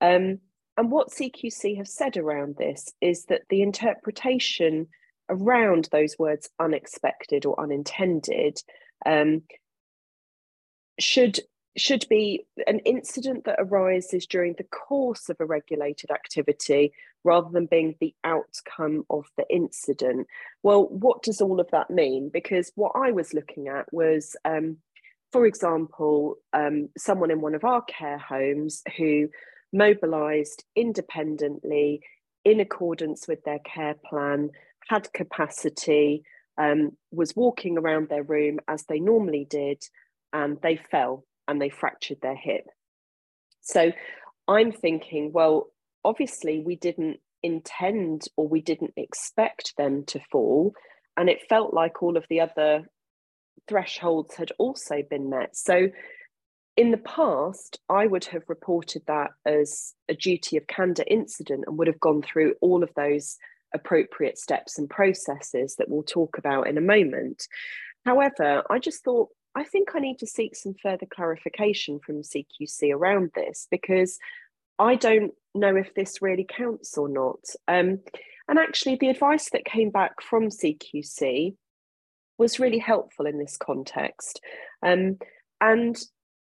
Um, 0.00 0.38
and 0.76 0.90
what 0.90 1.10
CQC 1.10 1.76
have 1.78 1.88
said 1.88 2.16
around 2.16 2.56
this 2.56 2.92
is 3.00 3.24
that 3.26 3.42
the 3.48 3.62
interpretation 3.62 4.88
around 5.28 5.88
those 5.90 6.16
words 6.18 6.48
unexpected 6.58 7.44
or 7.44 7.60
unintended 7.60 8.62
um, 9.04 9.42
should 10.98 11.40
should 11.76 12.04
be 12.08 12.44
an 12.66 12.80
incident 12.80 13.44
that 13.44 13.58
arises 13.60 14.26
during 14.26 14.54
the 14.54 14.64
course 14.64 15.28
of 15.28 15.36
a 15.38 15.44
regulated 15.44 16.10
activity 16.10 16.92
rather 17.24 17.48
than 17.50 17.66
being 17.66 17.94
the 18.00 18.14
outcome 18.24 19.04
of 19.10 19.26
the 19.36 19.44
incident. 19.50 20.26
Well, 20.62 20.84
what 20.88 21.22
does 21.22 21.40
all 21.40 21.60
of 21.60 21.70
that 21.72 21.90
mean? 21.90 22.30
Because 22.32 22.72
what 22.74 22.92
I 22.94 23.10
was 23.12 23.34
looking 23.34 23.68
at 23.68 23.92
was, 23.92 24.36
um, 24.44 24.78
for 25.32 25.46
example, 25.46 26.36
um, 26.52 26.88
someone 26.96 27.30
in 27.30 27.40
one 27.40 27.54
of 27.54 27.64
our 27.64 27.82
care 27.82 28.18
homes 28.18 28.82
who 28.96 29.28
mobilised 29.72 30.64
independently 30.74 32.00
in 32.44 32.60
accordance 32.60 33.28
with 33.28 33.44
their 33.44 33.58
care 33.58 33.96
plan, 34.08 34.50
had 34.88 35.12
capacity, 35.12 36.22
um, 36.56 36.96
was 37.10 37.36
walking 37.36 37.76
around 37.76 38.08
their 38.08 38.22
room 38.22 38.58
as 38.68 38.84
they 38.84 39.00
normally 39.00 39.46
did, 39.48 39.82
and 40.32 40.58
they 40.62 40.76
fell 40.76 41.24
and 41.46 41.60
they 41.60 41.68
fractured 41.68 42.20
their 42.20 42.36
hip. 42.36 42.64
So 43.60 43.92
I'm 44.46 44.72
thinking, 44.72 45.32
well, 45.32 45.68
obviously 46.04 46.60
we 46.60 46.76
didn't 46.76 47.18
intend 47.42 48.22
or 48.36 48.48
we 48.48 48.60
didn't 48.60 48.94
expect 48.96 49.76
them 49.76 50.04
to 50.06 50.20
fall. 50.30 50.72
And 51.16 51.28
it 51.28 51.48
felt 51.48 51.74
like 51.74 52.02
all 52.02 52.16
of 52.16 52.26
the 52.28 52.40
other 52.40 52.84
thresholds 53.68 54.34
had 54.34 54.52
also 54.58 55.02
been 55.08 55.30
met. 55.30 55.56
So 55.56 55.88
in 56.76 56.90
the 56.92 56.98
past, 56.98 57.80
I 57.88 58.06
would 58.06 58.24
have 58.26 58.42
reported 58.48 59.02
that 59.06 59.30
as 59.44 59.94
a 60.08 60.14
duty 60.14 60.56
of 60.56 60.68
candour 60.68 61.04
incident 61.08 61.64
and 61.66 61.76
would 61.76 61.88
have 61.88 62.00
gone 62.00 62.22
through 62.22 62.54
all 62.60 62.82
of 62.82 62.94
those 62.94 63.36
appropriate 63.74 64.38
steps 64.38 64.78
and 64.78 64.88
processes 64.88 65.76
that 65.76 65.88
we'll 65.88 66.04
talk 66.04 66.38
about 66.38 66.68
in 66.68 66.78
a 66.78 66.82
moment. 66.82 67.48
However, 68.06 68.62
I 68.70 68.78
just 68.78 69.04
thought 69.04 69.28
I 69.54 69.64
think 69.64 69.88
I 69.94 69.98
need 69.98 70.18
to 70.20 70.26
seek 70.26 70.54
some 70.54 70.74
further 70.80 71.06
clarification 71.06 71.98
from 71.98 72.22
CQC 72.22 72.94
around 72.94 73.32
this 73.34 73.66
because 73.70 74.18
I 74.78 74.94
don't 74.94 75.32
know 75.58 75.76
if 75.76 75.94
this 75.94 76.22
really 76.22 76.46
counts 76.48 76.96
or 76.96 77.08
not. 77.08 77.40
Um, 77.66 78.00
and 78.48 78.58
actually, 78.58 78.96
the 78.96 79.08
advice 79.08 79.50
that 79.50 79.64
came 79.64 79.90
back 79.90 80.20
from 80.22 80.48
CQC 80.48 81.54
was 82.38 82.60
really 82.60 82.78
helpful 82.78 83.26
in 83.26 83.38
this 83.38 83.56
context. 83.56 84.40
Um, 84.82 85.18
and 85.60 85.96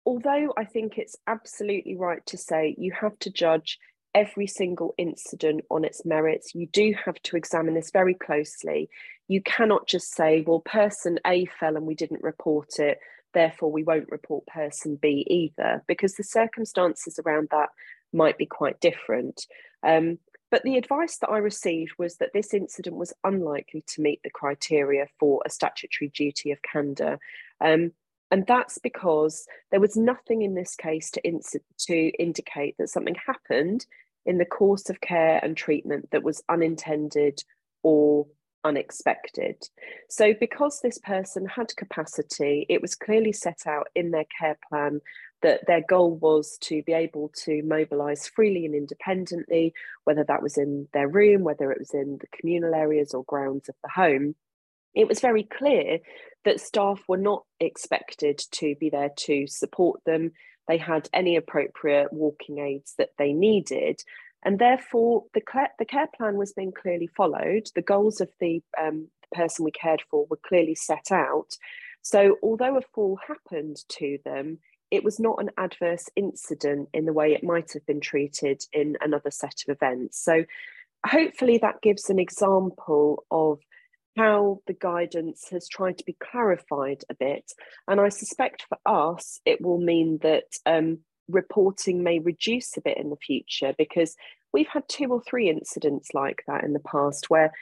although 0.05 0.53
I 0.57 0.65
think 0.65 0.99
it's 0.99 1.17
absolutely 1.27 1.97
right 1.97 2.25
to 2.27 2.37
say 2.37 2.77
you 2.79 2.93
have 3.01 3.19
to 3.21 3.31
judge 3.31 3.79
every 4.15 4.47
single 4.47 4.95
incident 4.99 5.63
on 5.71 5.85
its 5.85 6.05
merits, 6.05 6.55
you 6.55 6.69
do 6.73 6.95
have 7.05 7.21
to 7.23 7.37
examine 7.37 7.75
this 7.75 7.91
very 7.91 8.15
closely 8.15 8.89
you 9.29 9.43
cannot 9.43 9.87
just 9.87 10.15
say, 10.15 10.45
well, 10.47 10.61
person 10.61 11.19
A 11.27 11.47
fell 11.47 11.77
and 11.77 11.87
we 11.87 11.95
didn't 11.95 12.23
report 12.23 12.79
it, 12.79 12.99
therefore 13.35 13.73
we 13.73 13.83
won't 13.83 14.11
report 14.11 14.47
person 14.47 14.99
B 15.01 15.27
either, 15.29 15.83
because 15.87 16.15
the 16.15 16.25
circumstances 16.25 17.19
around 17.25 17.49
that 17.51 17.71
might 18.13 18.39
be 18.39 18.47
quite 18.47 18.81
different. 18.81 19.47
Um, 19.83 20.19
but 20.51 20.63
the 20.63 20.77
advice 20.77 21.19
that 21.19 21.31
I 21.31 21.39
received 21.39 21.93
was 21.99 22.17
that 22.17 22.33
this 22.33 22.55
incident 22.55 22.97
was 22.97 23.13
unlikely 23.25 23.85
to 23.89 24.01
meet 24.01 24.21
the 24.23 24.31
criteria 24.31 25.07
for 25.19 25.43
a 25.45 25.51
statutory 25.51 26.09
duty 26.09 26.53
of 26.53 26.63
candour. 26.63 27.19
Um, 27.61 27.93
and 28.31 28.47
that's 28.47 28.79
because 28.79 29.47
there 29.71 29.81
was 29.81 29.97
nothing 29.97 30.43
in 30.43 30.55
this 30.55 30.75
case 30.75 31.11
to, 31.13 31.21
to 31.79 31.95
indicate 32.19 32.77
that 32.79 32.89
something 32.89 33.17
happened 33.27 33.87
in 34.25 34.39
the 34.39 34.45
course 34.45 34.91
of 34.91 35.01
care 35.01 35.41
and 35.43 35.57
treatment 35.57 36.11
that 36.11 36.25
was 36.25 36.43
unintended 36.49 37.43
or 37.83 38.27
unexpected. 38.65 39.69
So, 40.09 40.35
because 40.39 40.81
this 40.81 40.99
person 40.99 41.47
had 41.47 41.77
capacity, 41.77 42.67
it 42.69 42.83
was 42.83 42.97
clearly 42.97 43.33
set 43.33 43.67
out 43.67 43.89
in 43.95 44.11
their 44.11 44.27
care 44.39 44.59
plan 44.69 45.01
that 45.43 45.67
their 45.67 45.83
goal 45.87 46.17
was 46.17 46.59
to 46.63 46.83
be 46.83 46.93
able 46.93 47.31
to 47.45 47.63
mobilise 47.63 48.27
freely 48.27 48.65
and 48.65 48.75
independently, 48.75 49.75
whether 50.05 50.25
that 50.25 50.43
was 50.43 50.57
in 50.57 50.89
their 50.93 51.09
room, 51.09 51.43
whether 51.43 51.71
it 51.71 51.79
was 51.79 51.93
in 51.93 52.19
the 52.21 52.27
communal 52.39 52.75
areas 52.75 53.15
or 53.15 53.25
grounds 53.25 53.69
of 53.69 53.75
the 53.83 53.91
home. 53.91 54.35
It 54.95 55.09
was 55.09 55.21
very 55.21 55.43
clear 55.43 55.99
that 56.45 56.61
staff 56.61 57.03
were 57.07 57.19
not 57.19 57.45
expected 57.61 58.39
to 58.53 58.75
be 58.81 58.89
there 58.89 59.11
to 59.19 59.47
support 59.47 60.01
them. 60.07 60.33
They 60.69 60.79
had 60.79 61.09
any 61.13 61.37
appropriate 61.37 62.13
walking 62.13 62.59
aids 62.59 62.95
that 62.99 63.11
they 63.19 63.33
needed, 63.33 64.01
and 64.47 64.59
therefore, 64.59 65.25
the, 65.35 65.43
the 65.79 65.85
care 65.85 66.07
plan 66.17 66.37
was 66.37 66.53
being 66.53 66.73
clearly 66.73 67.09
followed. 67.09 67.69
The 67.75 67.83
goals 67.83 68.21
of 68.21 68.31
the, 68.41 68.63
um, 68.81 69.09
the 69.29 69.37
person 69.37 69.65
we 69.65 69.73
cared 69.73 70.03
for 70.09 70.27
were 70.31 70.39
clearly 70.47 70.77
set 70.77 71.11
out. 71.11 71.57
So, 72.03 72.37
although 72.45 72.77
a 72.77 72.83
fall 72.95 73.19
happened 73.27 73.79
to 73.89 74.19
them, 74.25 74.59
it 74.91 75.05
was 75.05 75.19
not 75.19 75.41
an 75.41 75.51
adverse 75.57 76.09
incident 76.17 76.89
in 76.95 77.07
the 77.07 77.13
way 77.13 77.33
it 77.33 77.45
might 77.45 77.73
have 77.73 77.85
been 77.87 78.01
treated 78.01 78.63
in 78.73 78.97
another 79.01 79.31
set 79.31 79.65
of 79.67 79.75
events. 79.75 80.23
So, 80.23 80.45
hopefully, 81.07 81.59
that 81.59 81.83
gives 81.83 82.11
an 82.11 82.19
example 82.19 83.25
of 83.31 83.61
how 84.17 84.61
the 84.67 84.73
guidance 84.73 85.49
has 85.51 85.69
tried 85.69 85.99
to 85.99 86.05
be 86.05 86.17
clarified 86.21 87.05
a 87.11 87.15
bit. 87.15 87.53
And 87.87 88.01
I 88.01 88.09
suspect 88.09 88.65
for 88.69 88.79
us, 88.87 89.41
it 89.45 89.61
will 89.61 89.79
mean 89.79 90.19
that 90.23 90.45
um, 90.65 90.99
reporting 91.29 92.03
may 92.03 92.19
reduce 92.19 92.77
a 92.77 92.81
bit 92.81 92.97
in 92.97 93.11
the 93.11 93.17
future 93.17 93.75
because 93.77 94.17
we've 94.53 94.69
had 94.69 94.89
two 94.89 95.09
or 95.09 95.23
three 95.23 95.51
incidents 95.51 96.11
like 96.15 96.43
that 96.47 96.65
in 96.65 96.73
the 96.73 96.81
past 96.81 97.29
where 97.29 97.53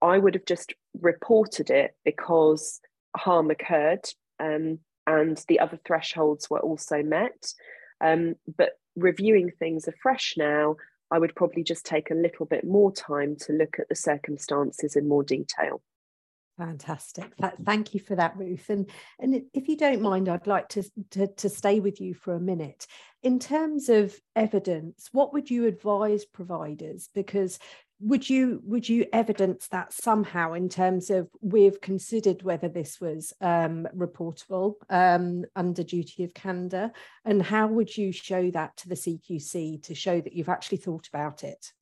I 0.00 0.16
would 0.16 0.34
have 0.34 0.46
just 0.46 0.72
reported 0.98 1.70
it 1.70 1.94
because 2.04 2.80
harm 3.14 3.50
occurred 3.50 4.06
um, 4.38 4.78
and 5.18 5.42
the 5.48 5.60
other 5.60 5.78
thresholds 5.84 6.48
were 6.48 6.60
also 6.60 7.02
met. 7.02 7.52
Um, 8.00 8.34
but 8.56 8.70
reviewing 8.96 9.50
things 9.50 9.88
afresh 9.88 10.34
now, 10.36 10.76
I 11.10 11.18
would 11.18 11.34
probably 11.34 11.64
just 11.64 11.84
take 11.84 12.10
a 12.10 12.14
little 12.14 12.46
bit 12.46 12.64
more 12.64 12.92
time 12.92 13.36
to 13.40 13.52
look 13.52 13.78
at 13.78 13.88
the 13.88 13.96
circumstances 13.96 14.96
in 14.96 15.08
more 15.08 15.24
detail. 15.24 15.82
Fantastic. 16.56 17.32
Thank 17.64 17.94
you 17.94 18.00
for 18.00 18.14
that, 18.16 18.36
Ruth. 18.36 18.68
And, 18.68 18.90
and 19.18 19.42
if 19.54 19.66
you 19.66 19.78
don't 19.78 20.02
mind, 20.02 20.28
I'd 20.28 20.46
like 20.46 20.68
to, 20.70 20.84
to, 21.12 21.26
to 21.26 21.48
stay 21.48 21.80
with 21.80 22.02
you 22.02 22.12
for 22.12 22.34
a 22.34 22.40
minute. 22.40 22.86
In 23.22 23.38
terms 23.38 23.88
of 23.88 24.14
evidence, 24.36 25.08
what 25.10 25.32
would 25.32 25.50
you 25.50 25.66
advise 25.66 26.26
providers? 26.26 27.08
Because 27.14 27.58
would 28.00 28.28
you 28.28 28.60
would 28.64 28.88
you 28.88 29.06
evidence 29.12 29.68
that 29.68 29.92
somehow 29.92 30.54
in 30.54 30.68
terms 30.68 31.10
of 31.10 31.28
we've 31.42 31.80
considered 31.80 32.42
whether 32.42 32.68
this 32.68 33.00
was 33.00 33.32
um, 33.42 33.86
reportable 33.94 34.74
um, 34.88 35.44
under 35.54 35.82
duty 35.82 36.24
of 36.24 36.32
candour 36.32 36.92
and 37.24 37.42
how 37.42 37.66
would 37.66 37.94
you 37.94 38.10
show 38.10 38.50
that 38.52 38.76
to 38.78 38.88
the 38.88 38.94
CQC 38.94 39.82
to 39.82 39.94
show 39.94 40.20
that 40.20 40.32
you've 40.32 40.48
actually 40.48 40.78
thought 40.78 41.08
about 41.08 41.44
it? 41.44 41.72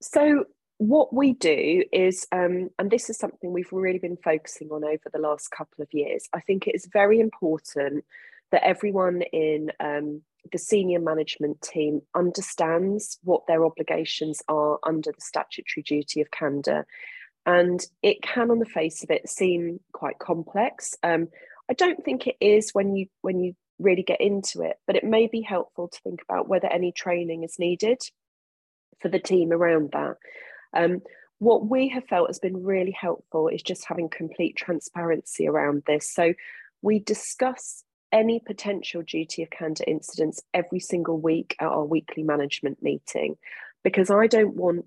So 0.00 0.44
what 0.78 1.12
we 1.12 1.32
do 1.32 1.84
is, 1.92 2.26
um, 2.32 2.70
and 2.78 2.90
this 2.90 3.08
is 3.10 3.18
something 3.18 3.52
we've 3.52 3.72
really 3.72 3.98
been 3.98 4.18
focusing 4.18 4.68
on 4.70 4.84
over 4.84 5.10
the 5.12 5.18
last 5.18 5.50
couple 5.50 5.82
of 5.82 5.88
years, 5.92 6.28
I 6.32 6.40
think 6.40 6.66
it 6.66 6.74
is 6.74 6.88
very 6.92 7.20
important 7.20 8.04
that 8.52 8.64
everyone 8.64 9.22
in 9.22 9.72
um, 9.80 10.22
the 10.52 10.58
senior 10.58 11.00
management 11.00 11.60
team 11.62 12.02
understands 12.14 13.18
what 13.22 13.46
their 13.46 13.64
obligations 13.64 14.42
are 14.48 14.78
under 14.82 15.10
the 15.10 15.20
statutory 15.20 15.82
duty 15.82 16.20
of 16.20 16.30
candour. 16.30 16.86
And 17.44 17.80
it 18.02 18.22
can, 18.22 18.50
on 18.50 18.58
the 18.58 18.66
face 18.66 19.02
of 19.02 19.10
it, 19.10 19.28
seem 19.28 19.80
quite 19.92 20.18
complex. 20.18 20.94
Um, 21.02 21.28
I 21.70 21.74
don't 21.74 22.04
think 22.04 22.26
it 22.26 22.36
is 22.40 22.70
when 22.72 22.94
you 22.94 23.06
when 23.22 23.40
you 23.40 23.54
really 23.78 24.02
get 24.02 24.20
into 24.20 24.62
it, 24.62 24.76
but 24.86 24.96
it 24.96 25.04
may 25.04 25.26
be 25.26 25.42
helpful 25.42 25.88
to 25.88 26.00
think 26.00 26.22
about 26.22 26.48
whether 26.48 26.66
any 26.66 26.92
training 26.92 27.44
is 27.44 27.58
needed 27.58 27.98
for 29.00 29.08
the 29.08 29.18
team 29.18 29.52
around 29.52 29.90
that. 29.92 30.16
Um, 30.74 31.02
what 31.38 31.68
we 31.68 31.88
have 31.88 32.06
felt 32.06 32.28
has 32.28 32.38
been 32.38 32.64
really 32.64 32.96
helpful 32.98 33.48
is 33.48 33.62
just 33.62 33.84
having 33.86 34.08
complete 34.08 34.56
transparency 34.56 35.46
around 35.46 35.82
this. 35.86 36.12
So 36.12 36.32
we 36.80 36.98
discuss 36.98 37.84
any 38.12 38.40
potential 38.40 39.02
duty 39.02 39.42
of 39.42 39.50
candour 39.50 39.84
incidents 39.86 40.42
every 40.54 40.80
single 40.80 41.18
week 41.18 41.56
at 41.60 41.66
our 41.66 41.84
weekly 41.84 42.22
management 42.22 42.82
meeting 42.82 43.36
because 43.82 44.10
I 44.10 44.26
don't 44.26 44.54
want 44.54 44.86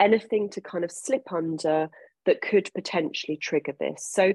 anything 0.00 0.50
to 0.50 0.60
kind 0.60 0.84
of 0.84 0.90
slip 0.90 1.32
under 1.32 1.88
that 2.26 2.42
could 2.42 2.70
potentially 2.74 3.36
trigger 3.36 3.72
this. 3.78 4.06
So 4.10 4.32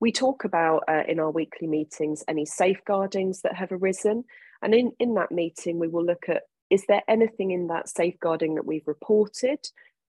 we 0.00 0.12
talk 0.12 0.44
about 0.44 0.84
uh, 0.88 1.02
in 1.06 1.20
our 1.20 1.30
weekly 1.30 1.66
meetings 1.66 2.24
any 2.26 2.44
safeguardings 2.44 3.42
that 3.42 3.54
have 3.54 3.70
arisen. 3.72 4.24
And 4.62 4.74
in, 4.74 4.92
in 4.98 5.14
that 5.14 5.30
meeting, 5.30 5.78
we 5.78 5.88
will 5.88 6.04
look 6.04 6.28
at 6.28 6.42
is 6.70 6.86
there 6.88 7.02
anything 7.06 7.50
in 7.50 7.66
that 7.66 7.88
safeguarding 7.88 8.54
that 8.54 8.64
we've 8.64 8.86
reported 8.86 9.58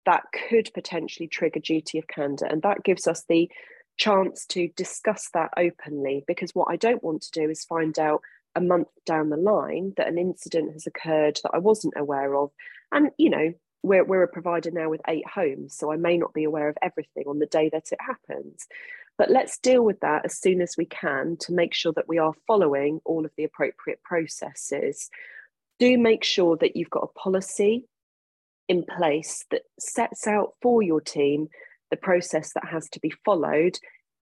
that 0.06 0.24
could 0.48 0.70
potentially 0.74 1.28
trigger 1.28 1.60
duty 1.60 1.98
of 1.98 2.08
candour? 2.08 2.48
And 2.48 2.62
that 2.62 2.84
gives 2.84 3.08
us 3.08 3.24
the 3.28 3.50
chance 3.98 4.46
to 4.48 4.70
discuss 4.76 5.30
that 5.34 5.52
openly 5.58 6.24
because 6.28 6.52
what 6.54 6.68
I 6.70 6.76
don't 6.76 7.04
want 7.04 7.22
to 7.24 7.32
do 7.32 7.50
is 7.50 7.64
find 7.64 7.98
out 8.00 8.22
a 8.56 8.62
month 8.62 8.88
down 9.06 9.30
the 9.30 9.38
line 9.38 9.94
that 9.98 10.08
an 10.08 10.18
incident 10.18 10.74
has 10.74 10.86
occurred 10.86 11.40
that 11.44 11.52
I 11.54 11.60
wasn't 11.60 11.96
aware 11.98 12.36
of. 12.36 12.52
And, 12.92 13.10
you 13.18 13.30
know, 13.30 13.54
we're, 13.82 14.04
we're 14.04 14.24
a 14.24 14.28
provider 14.28 14.72
now 14.72 14.90
with 14.90 15.02
eight 15.08 15.28
homes, 15.28 15.76
so 15.76 15.92
I 15.92 15.98
may 15.98 16.18
not 16.18 16.34
be 16.34 16.44
aware 16.44 16.70
of 16.70 16.78
everything 16.82 17.26
on 17.28 17.40
the 17.40 17.46
day 17.46 17.70
that 17.70 17.92
it 17.92 18.00
happens. 18.00 18.68
But 19.18 19.30
let's 19.30 19.60
deal 19.60 19.84
with 19.84 20.00
that 20.00 20.26
as 20.26 20.40
soon 20.40 20.62
as 20.62 20.76
we 20.78 20.86
can 20.86 21.38
to 21.42 21.54
make 21.54 21.74
sure 21.74 21.94
that 21.94 22.08
we 22.08 22.18
are 22.18 22.34
following 22.48 23.00
all 23.06 23.26
of 23.26 23.32
the 23.38 23.44
appropriate 23.44 24.02
processes. 24.04 25.10
Do 25.80 25.98
make 25.98 26.24
sure 26.24 26.58
that 26.58 26.76
you've 26.76 26.90
got 26.90 27.04
a 27.04 27.20
policy 27.20 27.86
in 28.70 28.86
place 28.86 29.46
that 29.52 29.64
sets 29.80 30.28
out 30.28 30.54
for 30.62 30.82
your 30.82 31.02
team 31.02 31.50
the 31.94 31.98
process 31.98 32.54
that 32.54 32.66
has 32.66 32.90
to 32.90 33.00
be 33.00 33.14
followed 33.24 33.78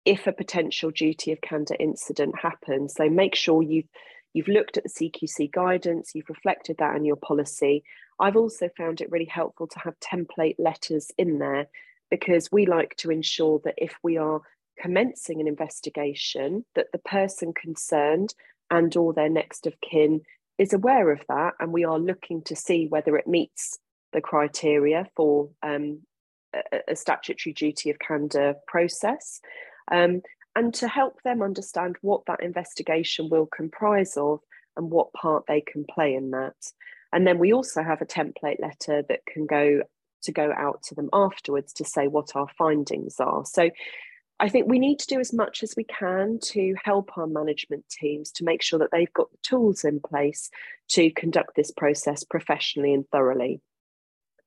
if 0.05 0.27
a 0.27 0.33
potential 0.33 0.91
duty 0.91 1.31
of 1.31 1.41
candour 1.41 1.77
incident 1.79 2.35
happens. 2.37 2.95
So 2.95 3.09
make 3.09 3.37
sure 3.37 3.63
you've 3.63 3.89
you've 4.35 4.49
looked 4.49 4.77
at 4.77 4.83
the 4.83 4.89
CQC 4.89 5.53
guidance, 5.53 6.11
you've 6.13 6.29
reflected 6.29 6.79
that 6.79 6.97
in 6.97 7.05
your 7.05 7.15
policy. 7.15 7.85
I've 8.19 8.35
also 8.35 8.69
found 8.77 9.01
it 9.01 9.11
really 9.13 9.31
helpful 9.33 9.69
to 9.69 9.79
have 9.79 9.95
template 10.01 10.57
letters 10.59 11.13
in 11.17 11.39
there 11.39 11.69
because 12.11 12.49
we 12.51 12.67
like 12.67 12.97
to 12.97 13.13
ensure 13.13 13.61
that 13.65 13.75
if 13.77 13.95
we 14.03 14.17
are 14.17 14.41
commencing 14.81 15.41
an 15.41 15.47
investigation 15.47 16.65
that 16.75 16.91
the 16.93 16.99
person 16.99 17.53
concerned 17.53 18.35
and 18.69 18.97
or 18.97 19.13
their 19.13 19.29
next 19.29 19.65
of 19.69 19.75
kin 19.81 20.23
is 20.59 20.73
aware 20.73 21.13
of 21.13 21.21
that 21.29 21.53
and 21.61 21.73
we 21.73 21.85
are 21.85 22.01
looking 22.01 22.43
to 22.43 22.57
see 22.57 22.89
whether 22.89 23.17
it 23.17 23.29
meets 23.29 23.79
the 24.13 24.21
criteria 24.21 25.07
for 25.15 25.51
um, 25.63 26.01
a, 26.89 26.97
statutory 26.97 27.53
duty 27.53 27.91
of 27.91 27.99
candour 27.99 28.55
process 28.67 29.41
um, 29.91 30.23
and 30.57 30.75
to 30.75 30.89
help 30.89 31.23
them 31.23 31.43
understand 31.43 31.97
what 32.03 32.23
that 32.27 32.43
investigation 32.43 33.29
will 33.31 33.47
comprise 33.47 34.17
of 34.17 34.41
and 34.77 34.91
what 34.91 35.13
part 35.13 35.45
they 35.47 35.61
can 35.61 35.85
play 35.85 36.15
in 36.15 36.31
that. 36.31 36.55
And 37.13 37.27
then 37.27 37.39
we 37.39 37.53
also 37.53 37.83
have 37.83 38.01
a 38.03 38.07
template 38.07 38.61
letter 38.61 39.03
that 39.09 39.27
can 39.27 39.47
go 39.47 39.83
to 40.23 40.33
go 40.33 40.53
out 40.57 40.83
to 40.83 40.95
them 40.95 41.09
afterwards 41.13 41.73
to 41.73 41.85
say 41.85 42.07
what 42.07 42.37
our 42.37 42.49
findings 42.59 43.19
are. 43.21 43.45
So 43.47 43.71
I 44.39 44.49
think 44.49 44.69
we 44.69 44.79
need 44.79 44.99
to 45.01 45.07
do 45.07 45.21
as 45.21 45.33
much 45.33 45.63
as 45.63 45.75
we 45.77 45.85
can 45.85 46.39
to 46.45 46.75
help 46.83 47.17
our 47.17 47.27
management 47.27 47.89
teams 47.91 48.31
to 48.33 48.45
make 48.45 48.63
sure 48.63 48.79
that 48.79 48.91
they've 48.91 49.13
got 49.13 49.31
the 49.31 49.39
tools 49.43 49.85
in 49.85 50.01
place 50.01 50.51
to 50.91 51.11
conduct 51.11 51.57
this 51.57 51.71
process 51.71 52.25
professionally 52.25 52.95
and 52.95 53.07
thoroughly. 53.11 53.61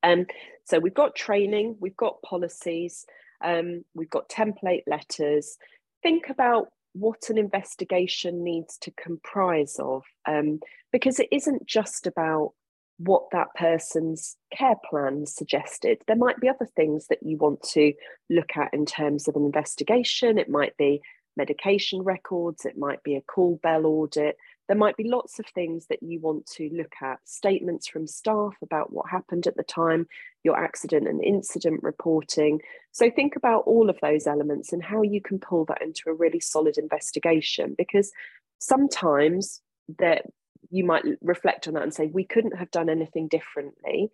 Um, 0.03 0.25
so 0.65 0.79
we've 0.79 0.93
got 0.93 1.15
training, 1.15 1.77
we've 1.79 1.97
got 1.97 2.21
policies, 2.21 3.05
um, 3.43 3.83
we've 3.93 4.09
got 4.09 4.29
template 4.29 4.83
letters. 4.87 5.57
Think 6.01 6.29
about 6.29 6.67
what 6.93 7.29
an 7.29 7.37
investigation 7.37 8.43
needs 8.43 8.77
to 8.79 8.91
comprise 8.91 9.77
of, 9.79 10.03
um, 10.27 10.59
because 10.91 11.19
it 11.19 11.27
isn't 11.31 11.65
just 11.65 12.05
about 12.05 12.51
what 12.97 13.23
that 13.31 13.47
person's 13.55 14.37
care 14.55 14.75
plan 14.89 15.25
suggested. 15.25 15.97
There 16.07 16.15
might 16.15 16.39
be 16.39 16.47
other 16.47 16.67
things 16.75 17.07
that 17.07 17.23
you 17.23 17.37
want 17.37 17.63
to 17.73 17.93
look 18.29 18.55
at 18.55 18.73
in 18.73 18.85
terms 18.85 19.27
of 19.27 19.35
an 19.35 19.45
investigation. 19.45 20.37
It 20.37 20.49
might 20.49 20.77
be 20.77 21.01
medication 21.35 22.03
records, 22.03 22.65
it 22.65 22.77
might 22.77 23.01
be 23.03 23.15
a 23.15 23.21
call 23.21 23.59
bell 23.63 23.87
audit, 23.87 24.37
there 24.67 24.77
might 24.77 24.95
be 24.95 25.09
lots 25.09 25.39
of 25.39 25.45
things 25.47 25.87
that 25.87 26.01
you 26.01 26.19
want 26.19 26.45
to 26.45 26.69
look 26.73 26.93
at 27.01 27.19
statements 27.25 27.87
from 27.87 28.07
staff 28.07 28.55
about 28.61 28.93
what 28.93 29.09
happened 29.09 29.45
at 29.45 29.57
the 29.57 29.63
time, 29.63 30.07
your 30.43 30.57
accident 30.57 31.07
and 31.07 31.23
incident 31.23 31.83
reporting. 31.83 32.61
So, 32.91 33.09
think 33.11 33.35
about 33.35 33.63
all 33.65 33.89
of 33.89 33.99
those 34.01 34.25
elements 34.25 34.71
and 34.71 34.83
how 34.83 35.01
you 35.01 35.21
can 35.21 35.39
pull 35.39 35.65
that 35.65 35.81
into 35.81 36.03
a 36.07 36.13
really 36.13 36.39
solid 36.39 36.77
investigation 36.77 37.75
because 37.77 38.11
sometimes 38.59 39.61
that 39.99 40.23
you 40.69 40.85
might 40.85 41.03
reflect 41.21 41.67
on 41.67 41.73
that 41.73 41.83
and 41.83 41.93
say, 41.93 42.07
we 42.07 42.23
couldn't 42.23 42.57
have 42.57 42.71
done 42.71 42.89
anything 42.89 43.27
differently. 43.27 44.11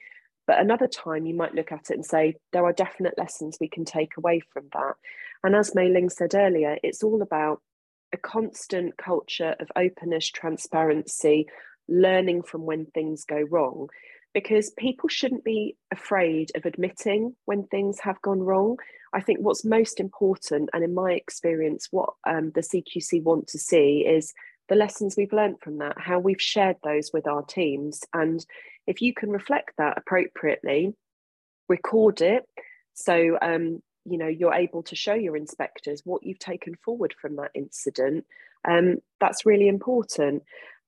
But 0.47 0.59
another 0.59 0.87
time, 0.87 1.27
you 1.27 1.35
might 1.35 1.53
look 1.53 1.71
at 1.71 1.91
it 1.91 1.93
and 1.93 2.05
say, 2.05 2.37
there 2.53 2.65
are 2.65 2.73
definite 2.73 3.17
lessons 3.17 3.57
we 3.61 3.69
can 3.69 3.85
take 3.85 4.17
away 4.17 4.41
from 4.51 4.65
that. 4.73 4.93
And 5.43 5.55
as 5.55 5.75
Mei 5.75 5.89
Ling 5.89 6.09
said 6.09 6.33
earlier, 6.33 6.77
it's 6.83 7.03
all 7.03 7.21
about 7.21 7.61
a 8.13 8.17
constant 8.17 8.97
culture 8.97 9.55
of 9.59 9.71
openness, 9.75 10.27
transparency, 10.29 11.47
learning 11.87 12.43
from 12.43 12.65
when 12.65 12.85
things 12.85 13.25
go 13.25 13.41
wrong, 13.49 13.89
because 14.33 14.71
people 14.71 15.09
shouldn't 15.09 15.43
be 15.43 15.75
afraid 15.91 16.51
of 16.55 16.65
admitting 16.65 17.35
when 17.45 17.65
things 17.65 17.99
have 17.99 18.21
gone 18.21 18.39
wrong. 18.39 18.77
I 19.13 19.21
think 19.21 19.39
what's 19.39 19.65
most 19.65 19.99
important, 19.99 20.69
and 20.73 20.83
in 20.83 20.93
my 20.93 21.13
experience, 21.13 21.87
what 21.91 22.11
um, 22.27 22.51
the 22.53 22.61
CQC 22.61 23.23
want 23.23 23.47
to 23.47 23.59
see 23.59 24.05
is 24.07 24.33
the 24.69 24.75
lessons 24.75 25.15
we've 25.17 25.33
learned 25.33 25.59
from 25.61 25.79
that, 25.79 25.97
how 25.97 26.19
we've 26.19 26.41
shared 26.41 26.77
those 26.83 27.09
with 27.11 27.27
our 27.27 27.41
teams. 27.41 28.03
And 28.13 28.45
if 28.85 29.01
you 29.01 29.13
can 29.13 29.31
reflect 29.31 29.71
that 29.77 29.97
appropriately, 29.97 30.93
record 31.67 32.21
it. 32.21 32.43
So 32.93 33.37
um, 33.41 33.81
you 34.09 34.17
know 34.17 34.27
you're 34.27 34.53
able 34.53 34.83
to 34.83 34.95
show 34.95 35.13
your 35.13 35.37
inspectors 35.37 36.01
what 36.05 36.23
you've 36.23 36.39
taken 36.39 36.75
forward 36.83 37.13
from 37.21 37.35
that 37.35 37.51
incident 37.53 38.25
um, 38.67 38.97
that's 39.19 39.45
really 39.45 39.67
important. 39.67 40.43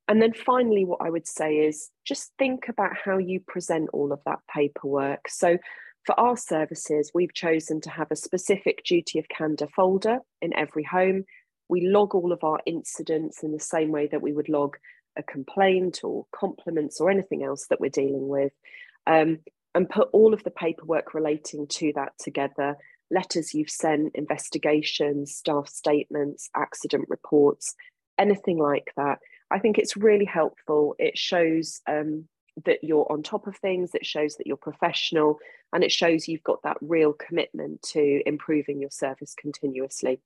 And 0.08 0.22
then 0.22 0.34
finally 0.34 0.84
what 0.84 1.00
i 1.02 1.10
would 1.10 1.28
say 1.28 1.56
is 1.56 1.90
just 2.06 2.32
think 2.38 2.68
about 2.68 2.92
how 3.06 3.18
you 3.18 3.40
present 3.40 3.90
all 3.94 4.12
of 4.12 4.20
that 4.26 4.40
paperwork. 4.54 5.30
So 5.30 5.58
for 6.06 6.20
our 6.20 6.36
services 6.36 7.12
we've 7.14 7.34
chosen 7.34 7.80
to 7.82 7.90
have 7.90 8.12
a 8.12 8.16
specific 8.16 8.84
duty 8.84 9.20
of 9.20 9.30
candour 9.30 9.70
folder 9.76 10.20
in 10.42 10.54
every 10.56 10.84
home. 10.84 11.24
We 11.70 11.88
log 11.88 12.16
all 12.16 12.34
of 12.34 12.44
our 12.44 12.60
incidents 12.66 13.44
in 13.44 13.54
the 13.54 13.60
same 13.60 13.92
way 13.92 14.08
that 14.12 14.22
we 14.22 14.34
would 14.34 14.50
log 14.50 14.78
a 15.16 15.24
complaint 15.24 16.02
or 16.04 16.26
compliments 16.36 17.00
or 17.00 17.10
anything 17.10 17.44
else 17.44 17.68
that 17.70 17.80
we're 17.80 17.90
dealing 17.90 18.28
with 18.28 18.52
um, 19.08 19.40
and 19.74 19.90
put 19.90 20.10
all 20.12 20.34
of 20.34 20.44
the 20.44 20.52
paperwork 20.52 21.14
relating 21.14 21.68
to 21.68 21.94
that 21.96 22.14
together 22.20 22.76
letters 23.12 23.54
you've 23.54 23.70
sent, 23.70 24.16
investigations, 24.16 25.36
staff 25.36 25.68
statements, 25.68 26.50
accident 26.56 27.06
reports, 27.10 27.76
anything 28.18 28.58
like 28.58 28.92
that. 28.98 29.20
I 29.52 29.60
think 29.60 29.78
it's 29.78 29.98
really 29.98 30.26
helpful. 30.26 30.96
It 30.98 31.18
shows 31.18 31.82
um, 31.88 32.28
that 32.66 32.84
you're 32.84 33.12
on 33.12 33.24
top 33.24 33.48
of 33.48 33.58
things, 33.58 33.94
it 33.94 34.06
shows 34.06 34.36
that 34.36 34.48
you're 34.48 34.58
professional, 34.58 35.40
and 35.74 35.84
it 35.84 35.92
shows 35.92 36.28
you've 36.28 36.44
got 36.44 36.64
that 36.64 36.78
real 36.82 37.14
commitment 37.14 37.82
to 37.82 38.22
improving 38.26 38.80
your 38.80 38.92
service 38.92 39.34
continuously. 39.38 40.20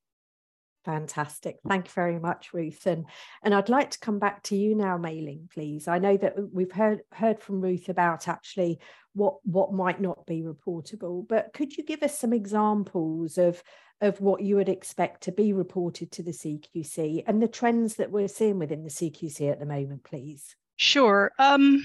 Fantastic. 0.85 1.57
Thank 1.67 1.87
you 1.87 1.93
very 1.93 2.19
much, 2.19 2.53
Ruth. 2.53 2.85
And, 2.85 3.05
and 3.41 3.55
I'd 3.55 3.69
like 3.69 3.89
to 3.91 3.99
come 3.99 4.19
back 4.19 4.43
to 4.43 4.55
you 4.55 4.75
now, 4.75 4.99
Mei 4.99 5.19
Ling, 5.19 5.49
please. 5.51 5.87
I 5.87 5.97
know 5.97 6.15
that 6.17 6.35
we've 6.53 6.71
heard 6.71 7.01
heard 7.11 7.39
from 7.39 7.59
Ruth 7.59 7.89
about 7.89 8.27
actually 8.27 8.79
what 9.13 9.37
what 9.43 9.73
might 9.73 9.99
not 9.99 10.27
be 10.27 10.43
reportable, 10.43 11.27
but 11.27 11.53
could 11.53 11.75
you 11.75 11.83
give 11.83 12.03
us 12.03 12.19
some 12.19 12.33
examples 12.33 13.39
of 13.39 13.63
of 13.99 14.21
what 14.21 14.41
you 14.41 14.57
would 14.57 14.69
expect 14.69 15.23
to 15.23 15.31
be 15.31 15.53
reported 15.53 16.11
to 16.11 16.23
the 16.23 16.31
CQC 16.31 17.23
and 17.25 17.41
the 17.41 17.47
trends 17.47 17.95
that 17.95 18.11
we're 18.11 18.27
seeing 18.27 18.59
within 18.59 18.83
the 18.83 18.89
CQC 18.89 19.51
at 19.51 19.59
the 19.59 19.65
moment, 19.65 20.03
please? 20.03 20.55
Sure. 20.75 21.31
Um, 21.39 21.83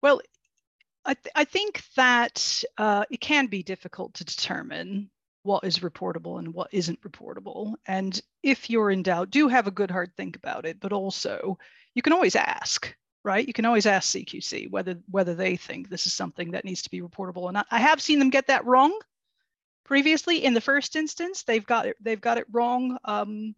well, 0.00 0.20
I, 1.04 1.14
th- 1.14 1.32
I 1.34 1.44
think 1.44 1.82
that 1.96 2.62
uh, 2.78 3.04
it 3.10 3.20
can 3.20 3.46
be 3.46 3.62
difficult 3.64 4.14
to 4.14 4.24
determine 4.24 5.10
what 5.42 5.64
is 5.64 5.78
reportable 5.78 6.38
and 6.38 6.52
what 6.52 6.68
isn't 6.72 7.00
reportable. 7.02 7.74
And 7.86 8.20
if 8.42 8.68
you're 8.68 8.90
in 8.90 9.02
doubt, 9.02 9.30
do 9.30 9.48
have 9.48 9.66
a 9.66 9.72
good 9.72 9.90
hard 9.90 10.14
think 10.16 10.36
about 10.36 10.66
it, 10.66 10.78
but 10.80 10.92
also 10.92 11.58
you 11.94 12.02
can 12.02 12.12
always 12.12 12.36
ask, 12.36 12.94
right? 13.24 13.46
You 13.46 13.52
can 13.52 13.64
always 13.64 13.86
ask 13.86 14.10
CQC 14.10 14.70
whether 14.70 14.96
whether 15.10 15.34
they 15.34 15.56
think 15.56 15.88
this 15.88 16.06
is 16.06 16.12
something 16.12 16.50
that 16.50 16.64
needs 16.64 16.82
to 16.82 16.90
be 16.90 17.00
reportable. 17.00 17.48
And 17.48 17.58
I, 17.58 17.64
I 17.70 17.78
have 17.78 18.02
seen 18.02 18.18
them 18.18 18.30
get 18.30 18.46
that 18.48 18.66
wrong 18.66 18.98
previously 19.84 20.44
in 20.44 20.54
the 20.54 20.60
first 20.60 20.94
instance. 20.94 21.42
They've 21.42 21.66
got 21.66 21.86
it, 21.86 21.96
they've 22.00 22.20
got 22.20 22.38
it 22.38 22.46
wrong. 22.52 22.98
Um, 23.04 23.54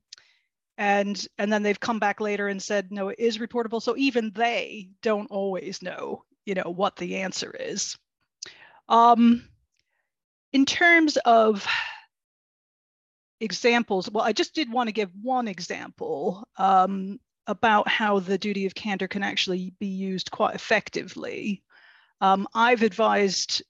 and 0.78 1.26
and 1.38 1.52
then 1.52 1.62
they've 1.62 1.80
come 1.80 1.98
back 1.98 2.20
later 2.20 2.48
and 2.48 2.62
said 2.62 2.90
no 2.90 3.08
it 3.08 3.18
is 3.18 3.38
reportable 3.38 3.82
so 3.82 3.94
even 3.96 4.32
they 4.34 4.88
don't 5.02 5.30
always 5.30 5.82
know 5.82 6.24
you 6.46 6.54
know 6.54 6.72
what 6.74 6.96
the 6.96 7.16
answer 7.16 7.54
is 7.60 7.96
um, 8.88 9.46
in 10.52 10.66
terms 10.66 11.16
of 11.18 11.66
examples, 13.40 14.10
well, 14.10 14.24
I 14.24 14.32
just 14.32 14.54
did 14.54 14.70
want 14.70 14.88
to 14.88 14.92
give 14.92 15.10
one 15.20 15.48
example 15.48 16.46
um, 16.58 17.18
about 17.46 17.88
how 17.88 18.20
the 18.20 18.38
duty 18.38 18.66
of 18.66 18.74
candor 18.74 19.08
can 19.08 19.22
actually 19.22 19.74
be 19.78 19.86
used 19.86 20.30
quite 20.30 20.54
effectively. 20.54 21.62
Um, 22.20 22.46
I've 22.54 22.82
advised 22.82 23.62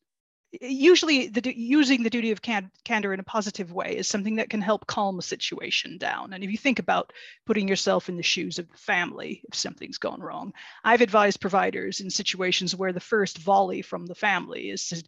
usually 0.61 1.29
the, 1.29 1.57
using 1.57 2.03
the 2.03 2.11
duty 2.11 2.31
of 2.31 2.43
can, 2.43 2.71
candor 2.85 3.15
in 3.15 3.21
a 3.21 3.25
positive 3.25 3.73
way 3.73 3.97
is 3.97 4.07
something 4.07 4.37
that 4.37 4.51
can 4.51 4.61
help 4.61 4.87
calm 4.87 5.19
a 5.19 5.23
situation 5.23 5.97
down. 5.97 6.35
And 6.35 6.45
if 6.45 6.51
you 6.51 6.59
think 6.59 6.79
about 6.79 7.13
putting 7.47 7.69
yourself 7.69 8.11
in 8.11 8.17
the 8.17 8.23
shoes 8.23 8.59
of 8.59 8.71
the 8.71 8.77
family, 8.77 9.43
if 9.49 9.55
something's 9.55 9.97
gone 9.99 10.21
wrong, 10.21 10.53
I've 10.85 11.01
advised 11.01 11.41
providers 11.41 12.01
in 12.01 12.11
situations 12.11 12.77
where 12.77 12.93
the 12.93 13.01
first 13.01 13.39
volley 13.39 13.81
from 13.81 14.05
the 14.05 14.15
family 14.15 14.69
is 14.69 15.03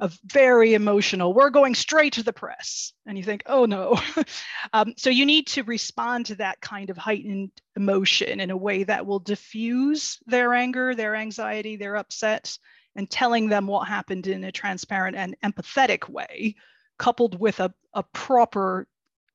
a 0.00 0.10
very 0.24 0.74
emotional, 0.74 1.34
we're 1.34 1.50
going 1.50 1.74
straight 1.74 2.12
to 2.14 2.22
the 2.22 2.32
press. 2.32 2.92
And 3.06 3.18
you 3.18 3.24
think, 3.24 3.42
oh 3.46 3.64
no. 3.64 4.00
um, 4.72 4.94
so 4.96 5.10
you 5.10 5.26
need 5.26 5.48
to 5.48 5.64
respond 5.64 6.26
to 6.26 6.36
that 6.36 6.60
kind 6.60 6.90
of 6.90 6.96
heightened 6.96 7.50
emotion 7.76 8.40
in 8.40 8.50
a 8.50 8.56
way 8.56 8.84
that 8.84 9.06
will 9.06 9.18
diffuse 9.18 10.18
their 10.26 10.54
anger, 10.54 10.94
their 10.94 11.16
anxiety, 11.16 11.76
their 11.76 11.96
upset 11.96 12.58
and 12.98 13.10
telling 13.10 13.48
them 13.48 13.66
what 13.66 13.86
happened 13.88 14.26
in 14.26 14.44
a 14.44 14.52
transparent 14.52 15.16
and 15.16 15.36
empathetic 15.44 16.08
way, 16.08 16.56
coupled 16.98 17.38
with 17.38 17.60
a, 17.60 17.72
a 17.94 18.02
proper, 18.02 18.88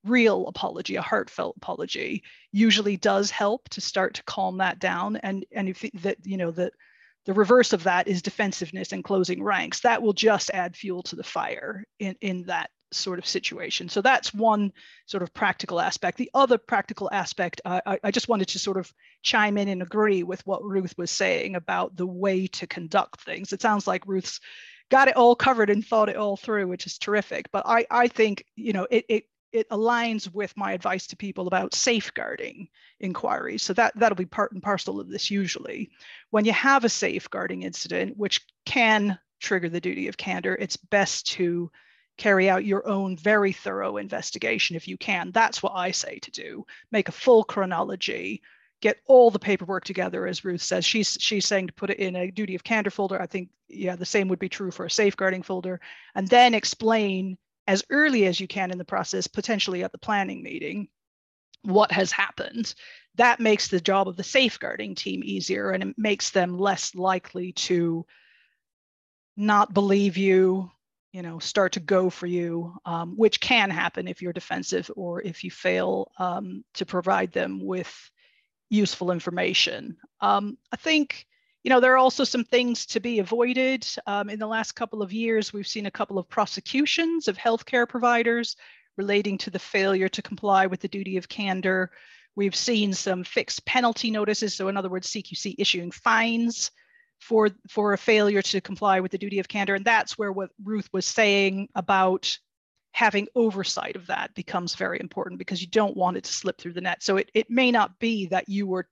real 0.03 0.47
apology, 0.47 0.97
a 0.97 1.01
heartfelt 1.01 1.55
apology, 1.57 2.23
usually 2.51 2.97
does 2.97 3.31
help 3.31 3.69
to 3.69 3.79
start 3.79 4.15
to 4.15 4.23
calm 4.23 4.57
that 4.57 4.79
down. 4.79 5.15
And, 5.17 5.45
and 5.51 5.69
if 5.69 5.81
that, 6.01 6.17
you 6.25 6.35
know, 6.35 6.51
that 6.51 6.73
the 7.25 7.33
reverse 7.33 7.73
of 7.73 7.83
that 7.83 8.07
is 8.07 8.21
defensiveness 8.21 8.91
and 8.91 9.03
closing 9.03 9.43
ranks. 9.43 9.81
That 9.81 10.01
will 10.01 10.13
just 10.13 10.51
add 10.53 10.75
fuel 10.75 11.03
to 11.03 11.15
the 11.15 11.23
fire 11.23 11.83
in, 11.99 12.15
in 12.21 12.43
that 12.43 12.69
sort 12.91 13.19
of 13.19 13.25
situation. 13.25 13.89
So 13.89 14.01
that's 14.01 14.33
one 14.33 14.71
sort 15.05 15.23
of 15.23 15.33
practical 15.33 15.79
aspect. 15.79 16.17
The 16.17 16.29
other 16.33 16.57
practical 16.57 17.09
aspect, 17.11 17.61
uh, 17.65 17.81
I, 17.85 17.99
I, 18.03 18.11
just 18.11 18.27
wanted 18.27 18.49
to 18.49 18.59
sort 18.59 18.77
of 18.77 18.91
chime 19.21 19.57
in 19.57 19.67
and 19.67 19.81
agree 19.81 20.23
with 20.23 20.45
what 20.45 20.63
Ruth 20.63 20.93
was 20.97 21.11
saying 21.11 21.55
about 21.55 21.95
the 21.95 22.05
way 22.05 22.47
to 22.47 22.67
conduct 22.67 23.21
things. 23.21 23.51
It 23.51 23.61
sounds 23.61 23.87
like 23.87 24.05
Ruth's 24.05 24.39
got 24.89 25.07
it 25.07 25.15
all 25.15 25.35
covered 25.35 25.69
and 25.69 25.85
thought 25.85 26.09
it 26.09 26.17
all 26.17 26.37
through, 26.37 26.67
which 26.67 26.85
is 26.85 26.97
terrific. 26.97 27.51
But 27.51 27.63
I, 27.65 27.85
I 27.89 28.07
think, 28.07 28.45
you 28.55 28.73
know, 28.73 28.87
it, 28.89 29.05
it, 29.09 29.23
it 29.53 29.69
aligns 29.69 30.33
with 30.33 30.57
my 30.57 30.73
advice 30.73 31.07
to 31.07 31.15
people 31.15 31.47
about 31.47 31.75
safeguarding 31.75 32.67
inquiries. 32.99 33.61
So 33.61 33.73
that, 33.73 33.93
that'll 33.95 34.15
be 34.15 34.25
part 34.25 34.51
and 34.51 34.63
parcel 34.63 34.99
of 34.99 35.09
this 35.09 35.29
usually. 35.29 35.91
When 36.31 36.43
you 36.43 36.51
have 36.53 36.83
a 36.83 36.89
safeguarding 36.89 37.61
incident, 37.61 38.17
which 38.17 38.41
can 38.65 39.17
trigger 39.39 39.69
the 39.69 39.79
duty 39.79 40.07
of 40.07 40.17
candor, 40.17 40.57
it's 40.59 40.75
best 40.75 41.27
to 41.33 41.71
carry 42.17 42.49
out 42.49 42.65
your 42.65 42.87
own 42.87 43.15
very 43.15 43.51
thorough 43.51 43.97
investigation 43.97 44.75
if 44.75 44.87
you 44.87 44.97
can. 44.97 45.31
That's 45.31 45.61
what 45.61 45.73
I 45.75 45.91
say 45.91 46.19
to 46.19 46.31
do. 46.31 46.65
Make 46.91 47.09
a 47.09 47.13
full 47.13 47.43
chronology, 47.43 48.41
get 48.81 48.97
all 49.05 49.31
the 49.31 49.39
paperwork 49.39 49.83
together, 49.83 50.27
as 50.27 50.43
Ruth 50.43 50.61
says. 50.61 50.83
She's 50.83 51.17
she's 51.19 51.45
saying 51.45 51.67
to 51.67 51.73
put 51.73 51.89
it 51.89 51.99
in 51.99 52.15
a 52.15 52.31
duty 52.31 52.55
of 52.55 52.63
candor 52.63 52.91
folder. 52.91 53.21
I 53.21 53.27
think 53.27 53.49
yeah, 53.67 53.95
the 53.95 54.05
same 54.05 54.27
would 54.27 54.39
be 54.39 54.49
true 54.49 54.71
for 54.71 54.85
a 54.85 54.91
safeguarding 54.91 55.43
folder, 55.43 55.79
and 56.15 56.27
then 56.27 56.53
explain 56.53 57.37
as 57.67 57.83
early 57.89 58.25
as 58.25 58.39
you 58.39 58.47
can 58.47 58.71
in 58.71 58.77
the 58.77 58.85
process, 58.85 59.27
potentially 59.27 59.83
at 59.83 59.91
the 59.91 59.97
planning 59.97 60.43
meeting, 60.43 60.87
what 61.61 61.91
has 61.91 62.11
happened. 62.11 62.73
That 63.15 63.39
makes 63.39 63.67
the 63.67 63.79
job 63.79 64.07
of 64.07 64.17
the 64.17 64.23
safeguarding 64.23 64.95
team 64.95 65.21
easier 65.23 65.71
and 65.71 65.83
it 65.83 65.95
makes 65.97 66.31
them 66.31 66.57
less 66.57 66.93
likely 66.95 67.53
to 67.53 68.05
not 69.37 69.73
believe 69.73 70.17
you, 70.17 70.71
you 71.13 71.21
know 71.21 71.39
start 71.39 71.71
to 71.73 71.79
go 71.79 72.09
for 72.09 72.25
you 72.25 72.73
um, 72.85 73.15
which 73.15 73.39
can 73.39 73.69
happen 73.69 74.07
if 74.07 74.21
you're 74.21 74.33
defensive 74.33 74.91
or 74.95 75.21
if 75.21 75.43
you 75.43 75.51
fail 75.51 76.11
um, 76.17 76.65
to 76.73 76.85
provide 76.85 77.31
them 77.31 77.63
with 77.63 77.93
useful 78.69 79.11
information 79.11 79.95
um, 80.19 80.57
i 80.71 80.75
think 80.75 81.25
you 81.63 81.69
know 81.69 81.79
there 81.79 81.93
are 81.93 81.97
also 81.97 82.23
some 82.23 82.43
things 82.43 82.85
to 82.87 82.99
be 82.99 83.19
avoided. 83.19 83.87
Um, 84.05 84.29
in 84.29 84.39
the 84.39 84.47
last 84.47 84.73
couple 84.73 85.01
of 85.01 85.13
years 85.13 85.53
we've 85.53 85.67
seen 85.67 85.85
a 85.85 85.91
couple 85.91 86.19
of 86.19 86.29
prosecutions 86.29 87.27
of 87.27 87.37
healthcare 87.37 87.87
providers 87.87 88.55
relating 88.97 89.37
to 89.39 89.49
the 89.49 89.59
failure 89.59 90.09
to 90.09 90.21
comply 90.21 90.67
with 90.67 90.81
the 90.81 90.87
duty 90.87 91.17
of 91.17 91.29
candor. 91.29 91.91
We've 92.35 92.55
seen 92.55 92.93
some 92.93 93.23
fixed 93.23 93.65
penalty 93.65 94.11
notices 94.11 94.53
so 94.53 94.67
in 94.67 94.77
other 94.77 94.89
words 94.89 95.09
cqc 95.09 95.55
issuing 95.57 95.91
fines 95.91 96.71
for 97.19 97.49
for 97.69 97.93
a 97.93 97.97
failure 97.97 98.41
to 98.41 98.61
comply 98.61 98.99
with 98.99 99.11
the 99.11 99.17
duty 99.17 99.39
of 99.39 99.47
candor. 99.47 99.75
And 99.75 99.85
that's 99.85 100.17
where 100.17 100.31
what 100.31 100.51
ruth 100.63 100.89
was 100.91 101.05
saying 101.05 101.69
about 101.75 102.37
having 102.91 103.27
oversight 103.33 103.95
of 103.95 104.07
that 104.07 104.35
becomes 104.35 104.75
very 104.75 104.99
important 104.99 105.39
because 105.39 105.61
you 105.61 105.67
don't 105.67 105.97
want 105.97 106.17
it 106.17 106.25
to 106.25 106.33
slip 106.33 106.59
through 106.59 106.73
the 106.73 106.81
net. 106.81 107.01
So 107.01 107.17
it, 107.17 107.31
it 107.33 107.49
may 107.49 107.71
not 107.71 107.97
be 107.97 108.27
that 108.27 108.47
you 108.47 108.67
were 108.67 108.87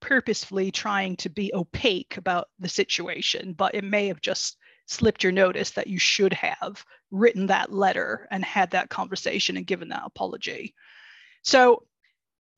purposefully 0.00 0.70
trying 0.70 1.16
to 1.16 1.28
be 1.28 1.52
opaque 1.54 2.16
about 2.16 2.48
the 2.58 2.68
situation 2.68 3.52
but 3.52 3.74
it 3.74 3.84
may 3.84 4.08
have 4.08 4.20
just 4.20 4.56
slipped 4.86 5.22
your 5.22 5.32
notice 5.32 5.70
that 5.72 5.86
you 5.86 5.98
should 5.98 6.32
have 6.32 6.84
written 7.10 7.46
that 7.46 7.72
letter 7.72 8.26
and 8.30 8.44
had 8.44 8.70
that 8.70 8.88
conversation 8.88 9.56
and 9.56 9.66
given 9.66 9.88
that 9.88 10.02
apology 10.04 10.74
so 11.42 11.82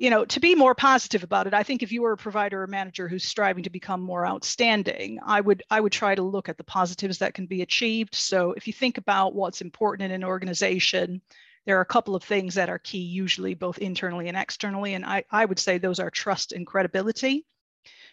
you 0.00 0.08
know, 0.08 0.24
to 0.24 0.40
be 0.40 0.54
more 0.54 0.74
positive 0.74 1.24
about 1.24 1.46
it, 1.46 1.52
I 1.52 1.62
think 1.62 1.82
if 1.82 1.92
you 1.92 2.00
were 2.00 2.12
a 2.12 2.16
provider 2.16 2.62
or 2.62 2.66
manager 2.66 3.06
who's 3.06 3.22
striving 3.22 3.64
to 3.64 3.70
become 3.70 4.00
more 4.00 4.26
outstanding, 4.26 5.18
I 5.22 5.42
would 5.42 5.62
I 5.68 5.78
would 5.78 5.92
try 5.92 6.14
to 6.14 6.22
look 6.22 6.48
at 6.48 6.56
the 6.56 6.64
positives 6.64 7.18
that 7.18 7.34
can 7.34 7.44
be 7.44 7.60
achieved. 7.60 8.14
So 8.14 8.52
if 8.52 8.66
you 8.66 8.72
think 8.72 8.96
about 8.96 9.34
what's 9.34 9.60
important 9.60 10.06
in 10.06 10.12
an 10.12 10.24
organization, 10.24 11.20
there 11.66 11.78
are 11.78 11.82
a 11.82 11.86
couple 11.86 12.14
of 12.14 12.22
things 12.22 12.54
that 12.54 12.70
are 12.70 12.78
key, 12.78 12.98
usually 12.98 13.54
both 13.54 13.78
internally 13.78 14.28
and 14.28 14.36
externally. 14.36 14.94
And 14.94 15.04
I, 15.04 15.24
I 15.30 15.44
would 15.44 15.58
say 15.58 15.78
those 15.78 16.00
are 16.00 16.10
trust 16.10 16.52
and 16.52 16.66
credibility. 16.66 17.46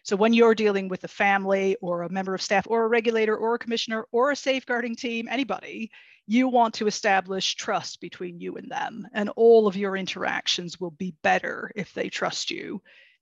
So 0.03 0.15
when 0.15 0.33
you're 0.33 0.55
dealing 0.55 0.87
with 0.87 1.03
a 1.03 1.09
family 1.09 1.75
or 1.81 2.03
a 2.03 2.09
member 2.09 2.33
of 2.33 2.41
staff 2.41 2.67
or 2.69 2.83
a 2.83 2.87
regulator 2.87 3.35
or 3.35 3.55
a 3.55 3.59
commissioner 3.59 4.05
or 4.11 4.31
a 4.31 4.35
safeguarding 4.35 4.95
team, 4.95 5.27
anybody, 5.29 5.91
you 6.27 6.49
want 6.49 6.75
to 6.75 6.87
establish 6.87 7.55
trust 7.55 8.01
between 8.01 8.39
you 8.39 8.57
and 8.57 8.69
them 8.69 9.07
and 9.13 9.29
all 9.29 9.65
of 9.65 9.77
your 9.77 9.95
interactions 9.95 10.79
will 10.79 10.91
be 10.91 11.15
better 11.23 11.71
if 11.75 11.93
they 11.93 12.09
trust 12.09 12.51
you 12.51 12.81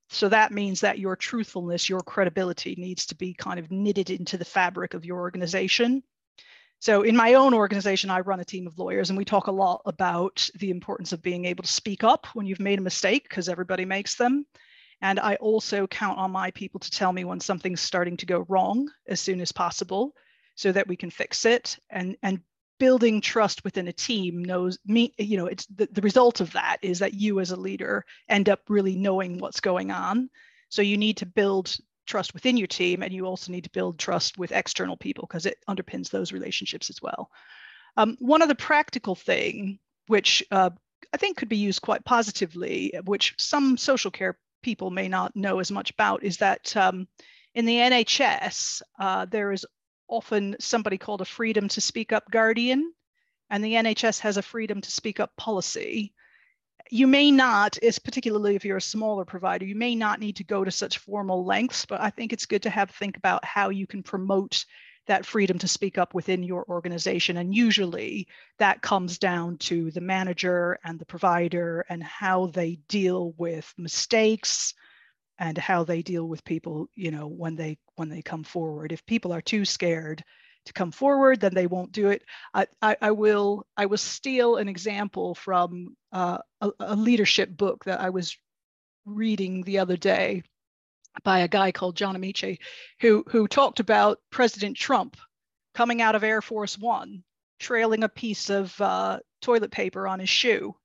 so 0.09 0.29
that 0.29 0.51
means 0.51 0.81
that 0.81 0.99
your 0.99 1.15
truthfulness 1.15 1.87
your 1.87 2.01
credibility 2.01 2.75
needs 2.77 3.05
to 3.05 3.15
be 3.15 3.33
kind 3.33 3.59
of 3.59 3.71
knitted 3.71 4.09
into 4.09 4.37
the 4.37 4.45
fabric 4.45 4.93
of 4.93 5.05
your 5.05 5.19
organization 5.19 6.03
so 6.79 7.01
in 7.01 7.15
my 7.15 7.33
own 7.33 7.53
organization 7.53 8.09
i 8.09 8.19
run 8.19 8.39
a 8.39 8.45
team 8.45 8.67
of 8.67 8.77
lawyers 8.77 9.09
and 9.09 9.17
we 9.17 9.25
talk 9.25 9.47
a 9.47 9.51
lot 9.51 9.81
about 9.85 10.47
the 10.55 10.71
importance 10.71 11.13
of 11.13 11.21
being 11.21 11.45
able 11.45 11.63
to 11.63 11.71
speak 11.71 12.03
up 12.03 12.27
when 12.33 12.45
you've 12.45 12.59
made 12.59 12.79
a 12.79 12.83
mistake 12.83 13.23
because 13.23 13.49
everybody 13.49 13.85
makes 13.85 14.15
them. 14.15 14.45
And 15.01 15.19
i 15.19 15.35
also 15.35 15.87
count 15.87 16.17
on 16.17 16.31
my 16.31 16.51
people 16.51 16.79
to 16.79 16.91
tell 16.91 17.11
me 17.11 17.23
when 17.25 17.39
something's 17.39 17.81
starting 17.81 18.17
to 18.17 18.25
go 18.25 18.45
wrong 18.49 18.89
as 19.07 19.19
soon 19.19 19.41
as 19.41 19.51
possible 19.51 20.13
so 20.55 20.71
that 20.71 20.87
we 20.87 20.95
can 20.95 21.11
fix 21.11 21.45
it. 21.45 21.77
And 21.89 22.15
and 22.23 22.39
building 22.77 23.21
trust 23.21 23.63
within 23.63 23.87
a 23.87 23.93
team 23.93 24.43
knows 24.43 24.77
me 24.85 25.13
you 25.17 25.37
know 25.37 25.45
it's 25.45 25.65
the, 25.67 25.87
the 25.93 26.01
result 26.01 26.41
of 26.41 26.51
that 26.51 26.77
is 26.81 26.99
that 26.99 27.13
you 27.13 27.39
as 27.39 27.51
a 27.51 27.55
leader 27.55 28.03
end 28.27 28.49
up 28.49 28.59
really 28.67 28.95
knowing 28.95 29.37
what's 29.37 29.61
going 29.61 29.91
on. 29.91 30.29
So 30.69 30.81
you 30.81 30.97
need 30.97 31.17
to 31.17 31.25
build 31.25 31.75
trust 32.05 32.33
within 32.33 32.57
your 32.57 32.67
team 32.67 33.03
and 33.03 33.13
you 33.13 33.25
also 33.25 33.51
need 33.51 33.63
to 33.63 33.69
build 33.71 33.97
trust 33.97 34.37
with 34.37 34.51
external 34.51 34.97
people 34.97 35.25
because 35.27 35.45
it 35.45 35.57
underpins 35.67 36.09
those 36.09 36.31
relationships 36.31 36.89
as 36.89 37.01
well 37.01 37.29
um, 37.97 38.17
one 38.19 38.41
other 38.41 38.55
practical 38.55 39.15
thing 39.15 39.79
which 40.07 40.43
uh, 40.51 40.69
i 41.13 41.17
think 41.17 41.37
could 41.37 41.49
be 41.49 41.57
used 41.57 41.81
quite 41.81 42.03
positively 42.05 42.93
which 43.05 43.33
some 43.37 43.77
social 43.77 44.11
care 44.11 44.37
people 44.63 44.89
may 44.89 45.07
not 45.07 45.35
know 45.35 45.59
as 45.59 45.71
much 45.71 45.91
about 45.91 46.23
is 46.23 46.37
that 46.37 46.75
um, 46.75 47.07
in 47.53 47.65
the 47.65 47.75
nhs 47.75 48.81
uh, 48.99 49.25
there 49.25 49.51
is 49.51 49.65
often 50.07 50.55
somebody 50.59 50.97
called 50.97 51.21
a 51.21 51.25
freedom 51.25 51.67
to 51.69 51.81
speak 51.81 52.11
up 52.11 52.29
guardian, 52.31 52.93
and 53.49 53.63
the 53.63 53.73
NHS 53.73 54.19
has 54.19 54.37
a 54.37 54.41
freedom 54.41 54.81
to 54.81 54.91
speak 54.91 55.19
up 55.19 55.35
policy. 55.37 56.13
You 56.91 57.07
may 57.07 57.31
not, 57.31 57.81
is 57.81 57.99
particularly 57.99 58.55
if 58.55 58.63
you're 58.63 58.77
a 58.77 58.81
smaller 58.81 59.25
provider, 59.25 59.65
you 59.65 59.75
may 59.75 59.95
not 59.95 60.19
need 60.19 60.35
to 60.37 60.43
go 60.43 60.63
to 60.63 60.71
such 60.71 60.99
formal 60.99 61.43
lengths, 61.43 61.85
but 61.85 61.99
I 61.99 62.09
think 62.09 62.31
it's 62.31 62.45
good 62.45 62.63
to 62.63 62.69
have 62.69 62.91
think 62.91 63.17
about 63.17 63.43
how 63.43 63.69
you 63.69 63.87
can 63.87 64.03
promote 64.03 64.65
that 65.07 65.25
freedom 65.25 65.57
to 65.59 65.67
speak 65.67 65.97
up 65.97 66.13
within 66.13 66.43
your 66.43 66.65
organization. 66.67 67.37
And 67.37 67.53
usually 67.53 68.27
that 68.59 68.81
comes 68.81 69.17
down 69.17 69.57
to 69.59 69.91
the 69.91 70.01
manager 70.01 70.79
and 70.83 70.99
the 70.99 71.05
provider 71.05 71.85
and 71.89 72.03
how 72.03 72.47
they 72.47 72.79
deal 72.87 73.33
with 73.37 73.71
mistakes 73.77 74.73
and 75.37 75.57
how 75.57 75.83
they 75.83 76.01
deal 76.01 76.25
with 76.25 76.43
people, 76.43 76.87
you 76.95 77.11
know, 77.11 77.27
when 77.27 77.55
they 77.55 77.77
when 77.95 78.09
they 78.09 78.21
come 78.21 78.43
forward. 78.43 78.91
If 78.91 79.05
people 79.05 79.33
are 79.33 79.41
too 79.41 79.65
scared 79.65 80.23
to 80.65 80.73
come 80.73 80.91
forward, 80.91 81.39
then 81.39 81.53
they 81.53 81.67
won't 81.67 81.91
do 81.91 82.09
it. 82.09 82.23
I, 82.53 82.67
I, 82.81 82.97
I 83.01 83.11
will 83.11 83.65
I 83.77 83.85
will 83.85 83.97
steal 83.97 84.57
an 84.57 84.67
example 84.67 85.35
from 85.35 85.95
uh, 86.11 86.39
a, 86.61 86.71
a 86.79 86.95
leadership 86.95 87.55
book 87.55 87.85
that 87.85 88.01
I 88.01 88.09
was 88.09 88.37
reading 89.05 89.63
the 89.63 89.79
other 89.79 89.97
day 89.97 90.43
by 91.23 91.39
a 91.39 91.47
guy 91.47 91.71
called 91.71 91.95
John 91.95 92.15
Amaechi, 92.15 92.57
who 92.99 93.23
who 93.27 93.47
talked 93.47 93.79
about 93.79 94.19
President 94.31 94.75
Trump 94.75 95.17
coming 95.73 96.01
out 96.01 96.15
of 96.15 96.23
Air 96.23 96.41
Force 96.41 96.77
One, 96.77 97.23
trailing 97.59 98.03
a 98.03 98.09
piece 98.09 98.49
of 98.49 98.79
uh, 98.81 99.19
toilet 99.41 99.71
paper 99.71 100.07
on 100.07 100.19
his 100.19 100.29
shoe, 100.29 100.75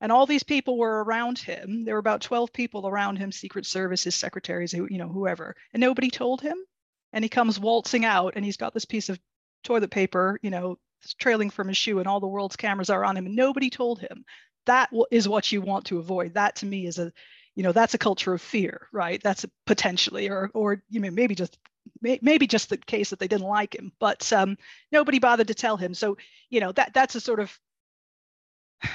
and 0.00 0.12
all 0.12 0.26
these 0.26 0.44
people 0.44 0.78
were 0.78 1.02
around 1.02 1.38
him. 1.38 1.84
There 1.84 1.94
were 1.94 1.98
about 1.98 2.22
twelve 2.22 2.52
people 2.52 2.86
around 2.86 3.16
him, 3.16 3.32
Secret 3.32 3.66
Service, 3.66 4.04
his 4.04 4.14
secretaries, 4.14 4.72
you 4.72 4.98
know, 4.98 5.08
whoever, 5.08 5.56
and 5.72 5.80
nobody 5.80 6.10
told 6.10 6.40
him. 6.40 6.56
And 7.14 7.24
he 7.24 7.30
comes 7.30 7.58
waltzing 7.58 8.04
out, 8.04 8.34
and 8.36 8.44
he's 8.44 8.58
got 8.58 8.74
this 8.74 8.84
piece 8.84 9.08
of 9.08 9.18
toilet 9.62 9.90
paper, 9.90 10.38
you 10.42 10.50
know, 10.50 10.78
trailing 11.18 11.48
from 11.48 11.68
his 11.68 11.78
shoe, 11.78 11.98
and 11.98 12.06
all 12.06 12.20
the 12.20 12.26
world's 12.26 12.56
cameras 12.56 12.90
are 12.90 13.04
on 13.04 13.16
him, 13.16 13.24
and 13.24 13.36
nobody 13.36 13.70
told 13.70 14.00
him. 14.00 14.26
That 14.66 14.90
is 15.10 15.28
what 15.28 15.50
you 15.50 15.62
want 15.62 15.86
to 15.86 15.98
avoid. 15.98 16.34
That 16.34 16.56
to 16.56 16.66
me 16.66 16.86
is 16.86 16.98
a 16.98 17.12
you 17.54 17.62
know 17.62 17.72
that's 17.72 17.94
a 17.94 17.98
culture 17.98 18.34
of 18.34 18.42
fear 18.42 18.88
right 18.92 19.22
that's 19.22 19.46
potentially 19.66 20.28
or 20.28 20.50
or 20.54 20.82
you 20.90 21.00
know 21.00 21.10
maybe 21.10 21.34
just 21.34 21.58
maybe 22.00 22.46
just 22.46 22.70
the 22.70 22.76
case 22.76 23.10
that 23.10 23.18
they 23.18 23.28
didn't 23.28 23.46
like 23.46 23.74
him 23.74 23.92
but 23.98 24.32
um, 24.32 24.56
nobody 24.90 25.18
bothered 25.18 25.48
to 25.48 25.54
tell 25.54 25.76
him 25.76 25.94
so 25.94 26.16
you 26.50 26.60
know 26.60 26.72
that 26.72 26.92
that's 26.94 27.14
a 27.14 27.20
sort 27.20 27.40
of 27.40 27.58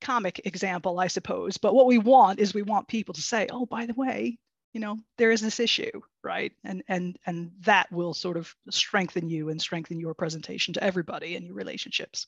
comic 0.00 0.40
example 0.44 1.00
i 1.00 1.06
suppose 1.06 1.56
but 1.56 1.74
what 1.74 1.86
we 1.86 1.98
want 1.98 2.38
is 2.38 2.54
we 2.54 2.62
want 2.62 2.88
people 2.88 3.14
to 3.14 3.22
say 3.22 3.46
oh 3.50 3.66
by 3.66 3.86
the 3.86 3.94
way 3.94 4.38
you 4.72 4.80
know 4.80 4.98
there 5.16 5.32
is 5.32 5.40
this 5.40 5.60
issue 5.60 5.90
right 6.28 6.52
and 6.62 6.82
and 6.88 7.18
and 7.26 7.50
that 7.60 7.90
will 7.90 8.12
sort 8.12 8.36
of 8.36 8.54
strengthen 8.68 9.30
you 9.30 9.48
and 9.48 9.60
strengthen 9.60 9.98
your 9.98 10.12
presentation 10.12 10.74
to 10.74 10.84
everybody 10.84 11.34
in 11.34 11.44
your 11.46 11.54
relationships 11.54 12.26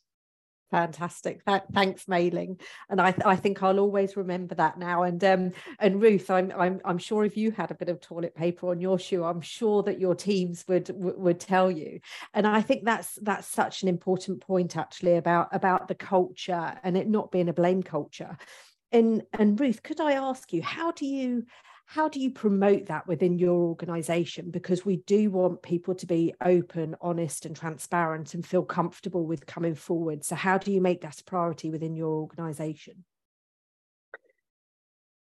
Fantastic. 0.71 1.43
thanks, 1.73 2.07
Mei-ling. 2.07 2.61
And 2.89 3.01
I, 3.01 3.11
th- 3.11 3.27
I 3.27 3.35
think 3.35 3.61
I'll 3.61 3.81
always 3.81 4.17
remember 4.17 4.55
that 4.55 4.79
now. 4.79 5.03
And 5.03 5.23
um, 5.25 5.51
and 5.81 6.01
Ruth, 6.01 6.31
I'm, 6.31 6.53
I'm 6.57 6.81
I'm 6.85 6.99
sure 6.99 7.25
if 7.25 7.37
you 7.37 7.51
had 7.51 7.73
a 7.73 7.75
bit 7.75 7.89
of 7.89 8.01
toilet 8.01 8.37
paper 8.37 8.71
on 8.71 8.81
your 8.81 8.97
shoe, 8.97 9.25
I'm 9.25 9.41
sure 9.41 9.83
that 9.83 9.99
your 9.99 10.15
teams 10.15 10.65
would 10.69 10.85
w- 10.85 11.19
would 11.19 11.41
tell 11.41 11.73
you. 11.73 11.99
And 12.35 12.47
I 12.47 12.63
think 12.63 12.85
that's 12.85 13.19
that's 13.23 13.49
such 13.49 13.83
an 13.83 13.89
important 13.89 14.43
point 14.43 14.77
actually 14.77 15.17
about 15.17 15.49
about 15.51 15.89
the 15.89 15.97
culture 15.97 16.79
and 16.85 16.97
it 16.97 17.09
not 17.09 17.33
being 17.33 17.49
a 17.49 17.53
blame 17.53 17.83
culture. 17.83 18.39
And 18.93 19.25
and 19.33 19.59
Ruth, 19.59 19.83
could 19.83 20.01
I 20.01 20.13
ask 20.13 20.53
you, 20.53 20.63
how 20.63 20.93
do 20.93 21.05
you 21.05 21.47
how 21.91 22.09
do 22.09 22.21
you 22.21 22.31
promote 22.31 22.87
that 22.87 23.09
within 23.09 23.37
your 23.37 23.57
organization? 23.57 24.53
Because 24.53 24.87
we 24.87 24.99
do 25.09 25.29
want 25.29 25.61
people 25.61 25.93
to 25.97 26.07
be 26.07 26.33
open 26.41 26.95
honest 27.01 27.47
and 27.47 27.57
transparent 27.57 28.33
and 28.33 28.47
feel 28.47 28.63
comfortable 28.63 29.27
with 29.27 29.45
coming 29.45 29.75
forward. 29.75 30.25
So 30.25 30.37
how 30.37 30.57
do 30.57 30.71
you 30.71 30.81
make 30.81 31.01
that 31.01 31.21
a 31.21 31.25
priority 31.25 31.69
within 31.69 31.97
your 31.97 32.11
organization? 32.11 33.05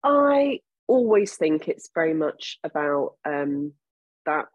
I 0.01 0.61
always 0.87 1.35
think 1.35 1.67
it's 1.67 1.89
very 1.93 2.13
much 2.13 2.57
about 2.63 3.15
um, 3.25 3.73
that 4.25 4.45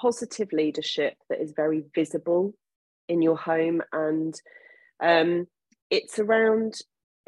positive 0.00 0.48
leadership 0.52 1.18
that 1.28 1.42
is 1.42 1.52
very 1.54 1.84
visible 1.94 2.54
in 3.08 3.20
your 3.20 3.36
home 3.36 3.82
and 3.92 4.34
um, 5.02 5.46
it's 5.90 6.18
around 6.18 6.76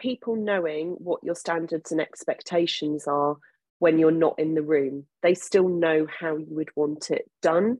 people 0.00 0.34
knowing 0.34 0.92
what 0.92 1.22
your 1.22 1.34
standards 1.34 1.92
and 1.92 2.00
expectations 2.00 3.06
are 3.06 3.36
when 3.78 3.98
you're 3.98 4.10
not 4.10 4.38
in 4.38 4.54
the 4.54 4.62
room. 4.62 5.06
They 5.22 5.34
still 5.34 5.68
know 5.68 6.06
how 6.20 6.36
you 6.36 6.46
would 6.50 6.70
want 6.76 7.10
it 7.10 7.30
done. 7.42 7.78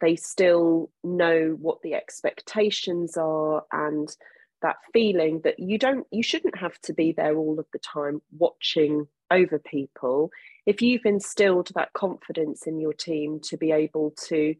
They 0.00 0.16
still 0.16 0.90
know 1.02 1.56
what 1.60 1.82
the 1.82 1.94
expectations 1.94 3.16
are 3.16 3.64
and 3.72 4.14
that 4.62 4.76
feeling 4.92 5.40
that 5.44 5.58
you 5.58 5.78
don't 5.78 6.06
you 6.10 6.22
shouldn't 6.22 6.58
have 6.58 6.78
to 6.80 6.92
be 6.92 7.12
there 7.12 7.36
all 7.36 7.58
of 7.58 7.66
the 7.72 7.78
time 7.78 8.20
watching 8.36 9.06
over 9.30 9.58
people 9.58 10.30
if 10.66 10.82
you've 10.82 11.04
instilled 11.04 11.70
that 11.74 11.92
confidence 11.92 12.66
in 12.66 12.80
your 12.80 12.92
team 12.92 13.38
to 13.42 13.56
be 13.56 13.70
able 13.70 14.12
to 14.26 14.54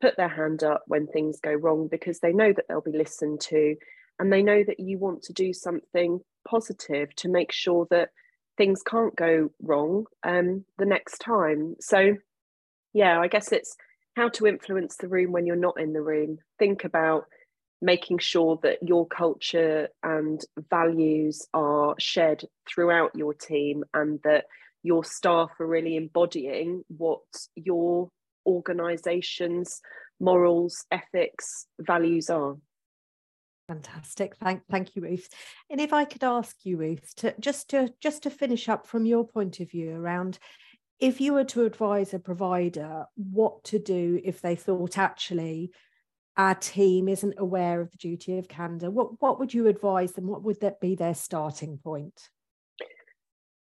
put 0.00 0.16
their 0.16 0.28
hand 0.28 0.64
up 0.64 0.82
when 0.86 1.06
things 1.06 1.40
go 1.40 1.52
wrong 1.52 1.88
because 1.88 2.18
they 2.20 2.32
know 2.32 2.52
that 2.52 2.64
they'll 2.68 2.80
be 2.80 2.96
listened 2.96 3.40
to 3.40 3.76
and 4.18 4.32
they 4.32 4.42
know 4.42 4.62
that 4.64 4.80
you 4.80 4.98
want 4.98 5.22
to 5.22 5.32
do 5.32 5.52
something 5.52 6.20
positive 6.46 7.14
to 7.16 7.28
make 7.28 7.52
sure 7.52 7.86
that 7.90 8.10
things 8.56 8.82
can't 8.82 9.16
go 9.16 9.50
wrong 9.62 10.04
um, 10.22 10.64
the 10.78 10.86
next 10.86 11.18
time. 11.18 11.76
So, 11.80 12.16
yeah, 12.92 13.20
I 13.20 13.28
guess 13.28 13.52
it's 13.52 13.76
how 14.16 14.28
to 14.30 14.46
influence 14.46 14.96
the 14.96 15.08
room 15.08 15.32
when 15.32 15.46
you're 15.46 15.56
not 15.56 15.80
in 15.80 15.92
the 15.92 16.02
room. 16.02 16.38
Think 16.58 16.84
about 16.84 17.24
making 17.82 18.18
sure 18.18 18.58
that 18.62 18.78
your 18.82 19.06
culture 19.06 19.88
and 20.02 20.40
values 20.70 21.46
are 21.52 21.94
shared 21.98 22.44
throughout 22.68 23.10
your 23.14 23.34
team 23.34 23.84
and 23.92 24.20
that 24.24 24.44
your 24.82 25.04
staff 25.04 25.50
are 25.60 25.66
really 25.66 25.96
embodying 25.96 26.84
what 26.88 27.20
your 27.56 28.08
organization's 28.46 29.80
morals, 30.20 30.84
ethics, 30.90 31.66
values 31.80 32.30
are. 32.30 32.56
Fantastic. 33.68 34.36
Thank 34.36 34.62
thank 34.70 34.94
you, 34.94 35.02
Ruth. 35.02 35.28
And 35.70 35.80
if 35.80 35.92
I 35.92 36.04
could 36.04 36.22
ask 36.22 36.56
you, 36.64 36.76
Ruth, 36.76 37.14
to 37.16 37.34
just 37.40 37.70
to 37.70 37.92
just 38.00 38.24
to 38.24 38.30
finish 38.30 38.68
up 38.68 38.86
from 38.86 39.06
your 39.06 39.26
point 39.26 39.60
of 39.60 39.70
view 39.70 39.96
around 39.96 40.38
if 41.00 41.20
you 41.20 41.32
were 41.32 41.44
to 41.44 41.64
advise 41.64 42.14
a 42.14 42.18
provider 42.18 43.04
what 43.16 43.64
to 43.64 43.78
do 43.78 44.20
if 44.24 44.40
they 44.40 44.54
thought 44.54 44.96
actually 44.96 45.72
our 46.36 46.54
team 46.54 47.08
isn't 47.08 47.34
aware 47.38 47.80
of 47.80 47.90
the 47.90 47.96
duty 47.96 48.38
of 48.38 48.48
candor, 48.48 48.90
what 48.90 49.20
what 49.20 49.38
would 49.38 49.54
you 49.54 49.68
advise 49.68 50.12
them? 50.12 50.26
What 50.26 50.42
would 50.42 50.60
that 50.60 50.80
be 50.80 50.94
their 50.94 51.14
starting 51.14 51.78
point? 51.78 52.28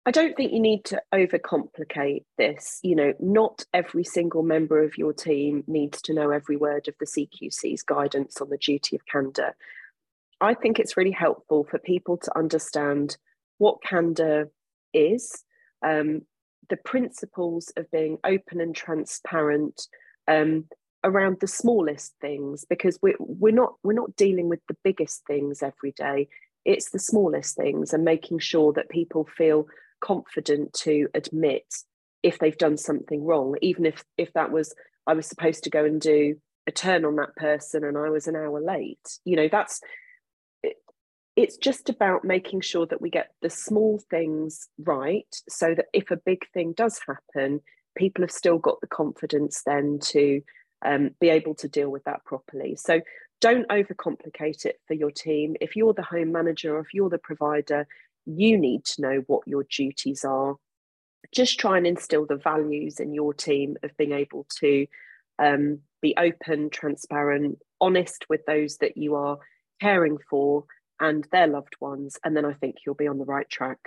I 0.04 0.10
don't 0.10 0.36
think 0.36 0.52
you 0.52 0.58
need 0.58 0.84
to 0.86 1.00
overcomplicate 1.14 2.24
this. 2.36 2.80
You 2.82 2.96
know, 2.96 3.12
not 3.20 3.64
every 3.72 4.02
single 4.02 4.42
member 4.42 4.82
of 4.82 4.98
your 4.98 5.12
team 5.12 5.62
needs 5.66 6.02
to 6.02 6.14
know 6.14 6.30
every 6.30 6.56
word 6.56 6.88
of 6.88 6.94
the 6.98 7.06
CQC's 7.06 7.82
guidance 7.82 8.40
on 8.40 8.48
the 8.50 8.56
duty 8.56 8.96
of 8.96 9.06
candor. 9.06 9.54
I 10.42 10.54
think 10.54 10.78
it's 10.78 10.96
really 10.96 11.12
helpful 11.12 11.64
for 11.64 11.78
people 11.78 12.16
to 12.18 12.38
understand 12.38 13.16
what 13.58 13.82
candor 13.82 14.50
is, 14.92 15.44
um, 15.86 16.22
the 16.68 16.76
principles 16.76 17.72
of 17.76 17.90
being 17.92 18.18
open 18.24 18.60
and 18.60 18.74
transparent 18.74 19.86
um, 20.26 20.64
around 21.04 21.36
the 21.40 21.46
smallest 21.46 22.14
things, 22.20 22.64
because 22.68 22.98
we're 23.00 23.16
we're 23.20 23.54
not 23.54 23.74
we're 23.84 23.92
not 23.92 24.16
dealing 24.16 24.48
with 24.48 24.60
the 24.68 24.76
biggest 24.82 25.22
things 25.26 25.62
every 25.62 25.92
day. 25.92 26.28
It's 26.64 26.90
the 26.90 26.98
smallest 26.98 27.56
things, 27.56 27.92
and 27.92 28.04
making 28.04 28.40
sure 28.40 28.72
that 28.72 28.88
people 28.88 29.28
feel 29.36 29.68
confident 30.00 30.72
to 30.72 31.08
admit 31.14 31.66
if 32.24 32.38
they've 32.40 32.58
done 32.58 32.76
something 32.76 33.24
wrong, 33.24 33.54
even 33.62 33.86
if 33.86 34.04
if 34.18 34.32
that 34.32 34.50
was 34.50 34.74
I 35.06 35.14
was 35.14 35.26
supposed 35.26 35.62
to 35.64 35.70
go 35.70 35.84
and 35.84 36.00
do 36.00 36.36
a 36.66 36.72
turn 36.72 37.04
on 37.04 37.16
that 37.16 37.34
person 37.36 37.84
and 37.84 37.98
I 37.98 38.08
was 38.10 38.26
an 38.26 38.36
hour 38.36 38.60
late. 38.60 39.18
You 39.24 39.36
know, 39.36 39.48
that's 39.50 39.80
it's 41.36 41.56
just 41.56 41.88
about 41.88 42.24
making 42.24 42.60
sure 42.60 42.86
that 42.86 43.00
we 43.00 43.10
get 43.10 43.32
the 43.40 43.50
small 43.50 44.00
things 44.10 44.68
right 44.78 45.34
so 45.48 45.74
that 45.74 45.86
if 45.92 46.10
a 46.10 46.16
big 46.16 46.46
thing 46.52 46.72
does 46.76 47.00
happen, 47.06 47.60
people 47.96 48.22
have 48.22 48.30
still 48.30 48.58
got 48.58 48.80
the 48.80 48.86
confidence 48.86 49.62
then 49.64 49.98
to 50.02 50.42
um, 50.84 51.10
be 51.20 51.30
able 51.30 51.54
to 51.54 51.68
deal 51.68 51.90
with 51.90 52.04
that 52.04 52.24
properly. 52.24 52.76
So 52.76 53.00
don't 53.40 53.68
overcomplicate 53.68 54.66
it 54.66 54.78
for 54.86 54.94
your 54.94 55.10
team. 55.10 55.56
If 55.60 55.74
you're 55.74 55.94
the 55.94 56.02
home 56.02 56.32
manager 56.32 56.76
or 56.76 56.80
if 56.80 56.92
you're 56.92 57.10
the 57.10 57.18
provider, 57.18 57.86
you 58.26 58.58
need 58.58 58.84
to 58.84 59.02
know 59.02 59.22
what 59.26 59.46
your 59.46 59.64
duties 59.64 60.24
are. 60.24 60.56
Just 61.32 61.58
try 61.58 61.78
and 61.78 61.86
instill 61.86 62.26
the 62.26 62.36
values 62.36 63.00
in 63.00 63.14
your 63.14 63.32
team 63.32 63.76
of 63.82 63.96
being 63.96 64.12
able 64.12 64.46
to 64.60 64.86
um, 65.38 65.80
be 66.02 66.14
open, 66.16 66.68
transparent, 66.70 67.58
honest 67.80 68.26
with 68.28 68.44
those 68.46 68.76
that 68.78 68.96
you 68.96 69.14
are 69.14 69.38
caring 69.80 70.18
for, 70.30 70.64
and 71.00 71.26
their 71.32 71.46
loved 71.46 71.76
ones. 71.80 72.18
And 72.24 72.36
then 72.36 72.44
I 72.44 72.52
think 72.52 72.76
you'll 72.84 72.94
be 72.94 73.08
on 73.08 73.18
the 73.18 73.24
right 73.24 73.48
track. 73.48 73.78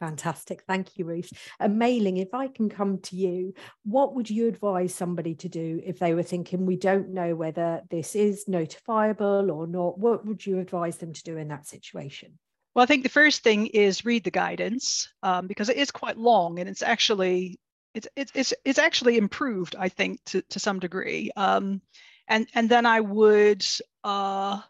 Fantastic. 0.00 0.62
Thank 0.68 0.98
you, 0.98 1.06
Ruth. 1.06 1.32
And 1.58 1.78
Mei-ling, 1.78 2.18
if 2.18 2.34
I 2.34 2.48
can 2.48 2.68
come 2.68 2.98
to 2.98 3.16
you, 3.16 3.54
what 3.84 4.14
would 4.14 4.28
you 4.28 4.46
advise 4.46 4.94
somebody 4.94 5.34
to 5.36 5.48
do 5.48 5.80
if 5.84 5.98
they 5.98 6.12
were 6.12 6.22
thinking, 6.22 6.66
we 6.66 6.76
don't 6.76 7.14
know 7.14 7.34
whether 7.34 7.82
this 7.88 8.14
is 8.14 8.44
notifiable 8.44 9.50
or 9.50 9.66
not? 9.66 9.98
What 9.98 10.26
would 10.26 10.44
you 10.44 10.58
advise 10.58 10.98
them 10.98 11.14
to 11.14 11.22
do 11.22 11.38
in 11.38 11.48
that 11.48 11.66
situation? 11.66 12.38
Well, 12.74 12.82
I 12.82 12.86
think 12.86 13.04
the 13.04 13.08
first 13.08 13.42
thing 13.42 13.68
is 13.68 14.04
read 14.04 14.24
the 14.24 14.30
guidance 14.30 15.10
um, 15.22 15.46
because 15.46 15.70
it 15.70 15.78
is 15.78 15.90
quite 15.90 16.18
long 16.18 16.58
and 16.58 16.68
it's 16.68 16.82
actually 16.82 17.58
it's 17.94 18.06
it's 18.14 18.32
it's 18.34 18.54
it's 18.66 18.78
actually 18.78 19.16
improved, 19.16 19.74
I 19.78 19.88
think, 19.88 20.22
to 20.26 20.42
to 20.50 20.60
some 20.60 20.78
degree. 20.78 21.30
Um, 21.34 21.80
and 22.28 22.46
and 22.54 22.68
then 22.68 22.84
I 22.84 23.00
would 23.00 23.64
uh, 24.04 24.60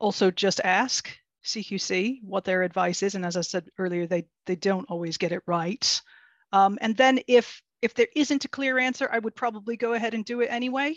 also 0.00 0.30
just 0.30 0.60
ask 0.64 1.10
CQC 1.44 2.20
what 2.24 2.44
their 2.44 2.62
advice 2.62 3.02
is, 3.02 3.14
and 3.14 3.24
as 3.24 3.36
I 3.36 3.42
said 3.42 3.68
earlier, 3.78 4.06
they 4.06 4.26
they 4.46 4.56
don't 4.56 4.90
always 4.90 5.16
get 5.16 5.32
it 5.32 5.42
right. 5.46 6.00
Um, 6.52 6.78
and 6.80 6.96
then 6.96 7.20
if 7.28 7.62
if 7.82 7.94
there 7.94 8.08
isn't 8.16 8.44
a 8.44 8.48
clear 8.48 8.78
answer, 8.78 9.08
I 9.10 9.18
would 9.18 9.36
probably 9.36 9.76
go 9.76 9.94
ahead 9.94 10.14
and 10.14 10.24
do 10.24 10.40
it 10.40 10.50
anyway 10.50 10.96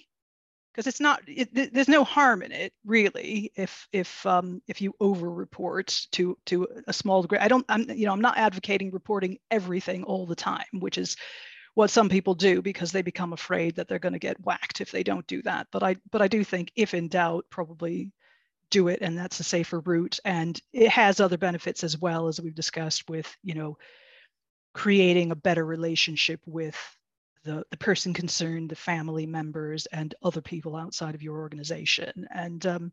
because 0.73 0.87
it's 0.87 0.99
not 0.99 1.21
it, 1.27 1.73
there's 1.73 1.87
no 1.87 2.03
harm 2.03 2.41
in 2.41 2.51
it 2.51 2.73
really 2.85 3.51
if 3.55 3.87
if 3.91 4.25
um, 4.25 4.61
if 4.67 4.81
you 4.81 4.93
over 4.99 5.29
report 5.29 6.07
to 6.11 6.37
to 6.45 6.67
a 6.87 6.93
small 6.93 7.21
degree 7.21 7.37
i 7.37 7.47
don't 7.47 7.65
i'm 7.69 7.89
you 7.91 8.05
know 8.05 8.11
i'm 8.11 8.21
not 8.21 8.37
advocating 8.37 8.91
reporting 8.91 9.37
everything 9.51 10.03
all 10.03 10.25
the 10.25 10.35
time 10.35 10.65
which 10.79 10.97
is 10.97 11.15
what 11.75 11.89
some 11.89 12.09
people 12.09 12.35
do 12.35 12.61
because 12.61 12.91
they 12.91 13.01
become 13.01 13.33
afraid 13.33 13.75
that 13.75 13.87
they're 13.87 13.99
going 13.99 14.13
to 14.13 14.19
get 14.19 14.39
whacked 14.43 14.81
if 14.81 14.91
they 14.91 15.03
don't 15.03 15.27
do 15.27 15.41
that 15.41 15.67
but 15.71 15.83
i 15.83 15.95
but 16.11 16.21
i 16.21 16.27
do 16.27 16.43
think 16.43 16.71
if 16.75 16.93
in 16.93 17.07
doubt 17.07 17.45
probably 17.49 18.11
do 18.69 18.87
it 18.87 18.99
and 19.01 19.17
that's 19.17 19.39
a 19.39 19.43
safer 19.43 19.79
route 19.81 20.19
and 20.25 20.59
it 20.73 20.89
has 20.89 21.19
other 21.19 21.37
benefits 21.37 21.83
as 21.83 21.97
well 21.97 22.27
as 22.27 22.41
we've 22.41 22.55
discussed 22.55 23.07
with 23.09 23.35
you 23.43 23.53
know 23.53 23.77
creating 24.73 25.31
a 25.31 25.35
better 25.35 25.65
relationship 25.65 26.41
with 26.45 26.75
the, 27.43 27.63
the 27.71 27.77
person 27.77 28.13
concerned, 28.13 28.69
the 28.69 28.75
family 28.75 29.25
members, 29.25 29.85
and 29.87 30.15
other 30.23 30.41
people 30.41 30.75
outside 30.75 31.15
of 31.15 31.21
your 31.21 31.37
organization. 31.37 32.27
And 32.33 32.65
um, 32.65 32.91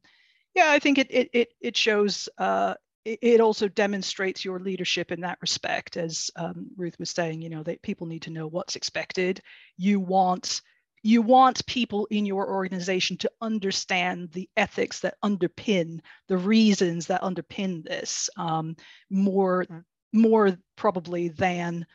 yeah, 0.54 0.70
I 0.70 0.78
think 0.78 0.98
it 0.98 1.10
it 1.10 1.30
it, 1.32 1.48
it 1.60 1.76
shows. 1.76 2.28
Uh, 2.38 2.74
it, 3.04 3.18
it 3.22 3.40
also 3.40 3.68
demonstrates 3.68 4.44
your 4.44 4.58
leadership 4.58 5.10
in 5.12 5.20
that 5.20 5.38
respect, 5.40 5.96
as 5.96 6.30
um, 6.36 6.66
Ruth 6.76 6.98
was 6.98 7.10
saying. 7.10 7.42
You 7.42 7.50
know 7.50 7.62
that 7.62 7.82
people 7.82 8.06
need 8.06 8.22
to 8.22 8.30
know 8.30 8.46
what's 8.46 8.76
expected. 8.76 9.40
You 9.76 10.00
want 10.00 10.60
you 11.02 11.22
want 11.22 11.64
people 11.66 12.06
in 12.10 12.26
your 12.26 12.48
organization 12.50 13.16
to 13.18 13.30
understand 13.40 14.30
the 14.32 14.48
ethics 14.56 15.00
that 15.00 15.14
underpin 15.24 16.00
the 16.28 16.36
reasons 16.36 17.06
that 17.06 17.22
underpin 17.22 17.84
this 17.84 18.28
um, 18.36 18.76
more 19.08 19.64
mm. 19.64 19.84
more 20.12 20.56
probably 20.76 21.28
than 21.28 21.86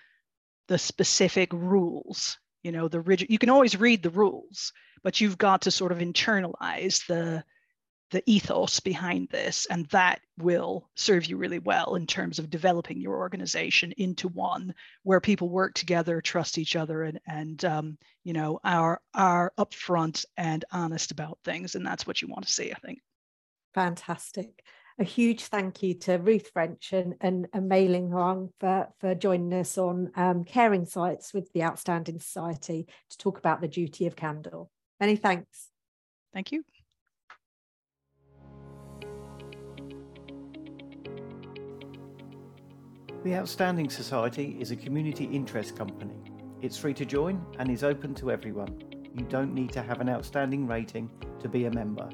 the 0.67 0.77
specific 0.77 1.51
rules 1.53 2.37
you 2.63 2.71
know 2.71 2.87
the 2.87 2.99
rigid 2.99 3.29
you 3.29 3.37
can 3.37 3.49
always 3.49 3.79
read 3.79 4.01
the 4.01 4.09
rules 4.09 4.73
but 5.03 5.21
you've 5.21 5.37
got 5.37 5.61
to 5.61 5.71
sort 5.71 5.91
of 5.91 5.99
internalize 5.99 7.05
the 7.07 7.43
the 8.11 8.23
ethos 8.25 8.79
behind 8.79 9.27
this 9.29 9.65
and 9.67 9.85
that 9.87 10.21
will 10.37 10.87
serve 10.95 11.25
you 11.25 11.37
really 11.37 11.59
well 11.59 11.95
in 11.95 12.05
terms 12.05 12.39
of 12.39 12.49
developing 12.49 12.99
your 12.99 13.17
organization 13.17 13.91
into 13.97 14.27
one 14.27 14.73
where 15.03 15.19
people 15.19 15.49
work 15.49 15.73
together 15.73 16.21
trust 16.21 16.57
each 16.57 16.75
other 16.75 17.03
and 17.03 17.19
and 17.27 17.65
um, 17.65 17.97
you 18.23 18.33
know 18.33 18.59
are 18.63 19.01
are 19.13 19.51
upfront 19.57 20.25
and 20.37 20.65
honest 20.71 21.11
about 21.11 21.39
things 21.43 21.75
and 21.75 21.85
that's 21.85 22.05
what 22.05 22.21
you 22.21 22.27
want 22.27 22.45
to 22.45 22.51
see 22.51 22.71
i 22.71 22.75
think 22.75 22.99
fantastic 23.73 24.63
a 24.97 25.03
huge 25.03 25.43
thank 25.43 25.83
you 25.83 25.93
to 25.93 26.13
Ruth 26.13 26.51
French 26.53 26.93
and, 26.93 27.15
and, 27.19 27.47
and 27.51 27.67
Mei 27.67 27.87
Ling 27.87 28.09
Huang 28.09 28.51
for, 28.61 28.87
for 28.99 29.13
joining 29.13 29.53
us 29.53 29.77
on 29.77 30.11
um, 30.15 30.45
Care 30.45 30.73
Insights 30.73 31.33
with 31.33 31.51
the 31.51 31.63
Outstanding 31.63 32.19
Society 32.19 32.87
to 33.09 33.17
talk 33.17 33.37
about 33.37 33.59
the 33.59 33.67
duty 33.67 34.07
of 34.07 34.15
candour. 34.15 34.69
Many 35.01 35.17
thanks. 35.17 35.69
Thank 36.33 36.53
you. 36.53 36.63
The 43.25 43.33
Outstanding 43.33 43.89
Society 43.89 44.55
is 44.59 44.69
a 44.69 44.75
community 44.75 45.23
interest 45.23 45.75
company. 45.75 46.13
It's 46.61 46.77
free 46.77 46.93
to 46.93 47.05
join 47.05 47.43
and 47.57 47.71
is 47.71 47.83
open 47.83 48.13
to 48.13 48.29
everyone. 48.29 48.79
You 49.15 49.25
don't 49.25 49.51
need 49.51 49.71
to 49.71 49.81
have 49.81 49.99
an 49.99 50.09
outstanding 50.09 50.67
rating 50.67 51.09
to 51.39 51.49
be 51.49 51.65
a 51.65 51.71
member. 51.71 52.07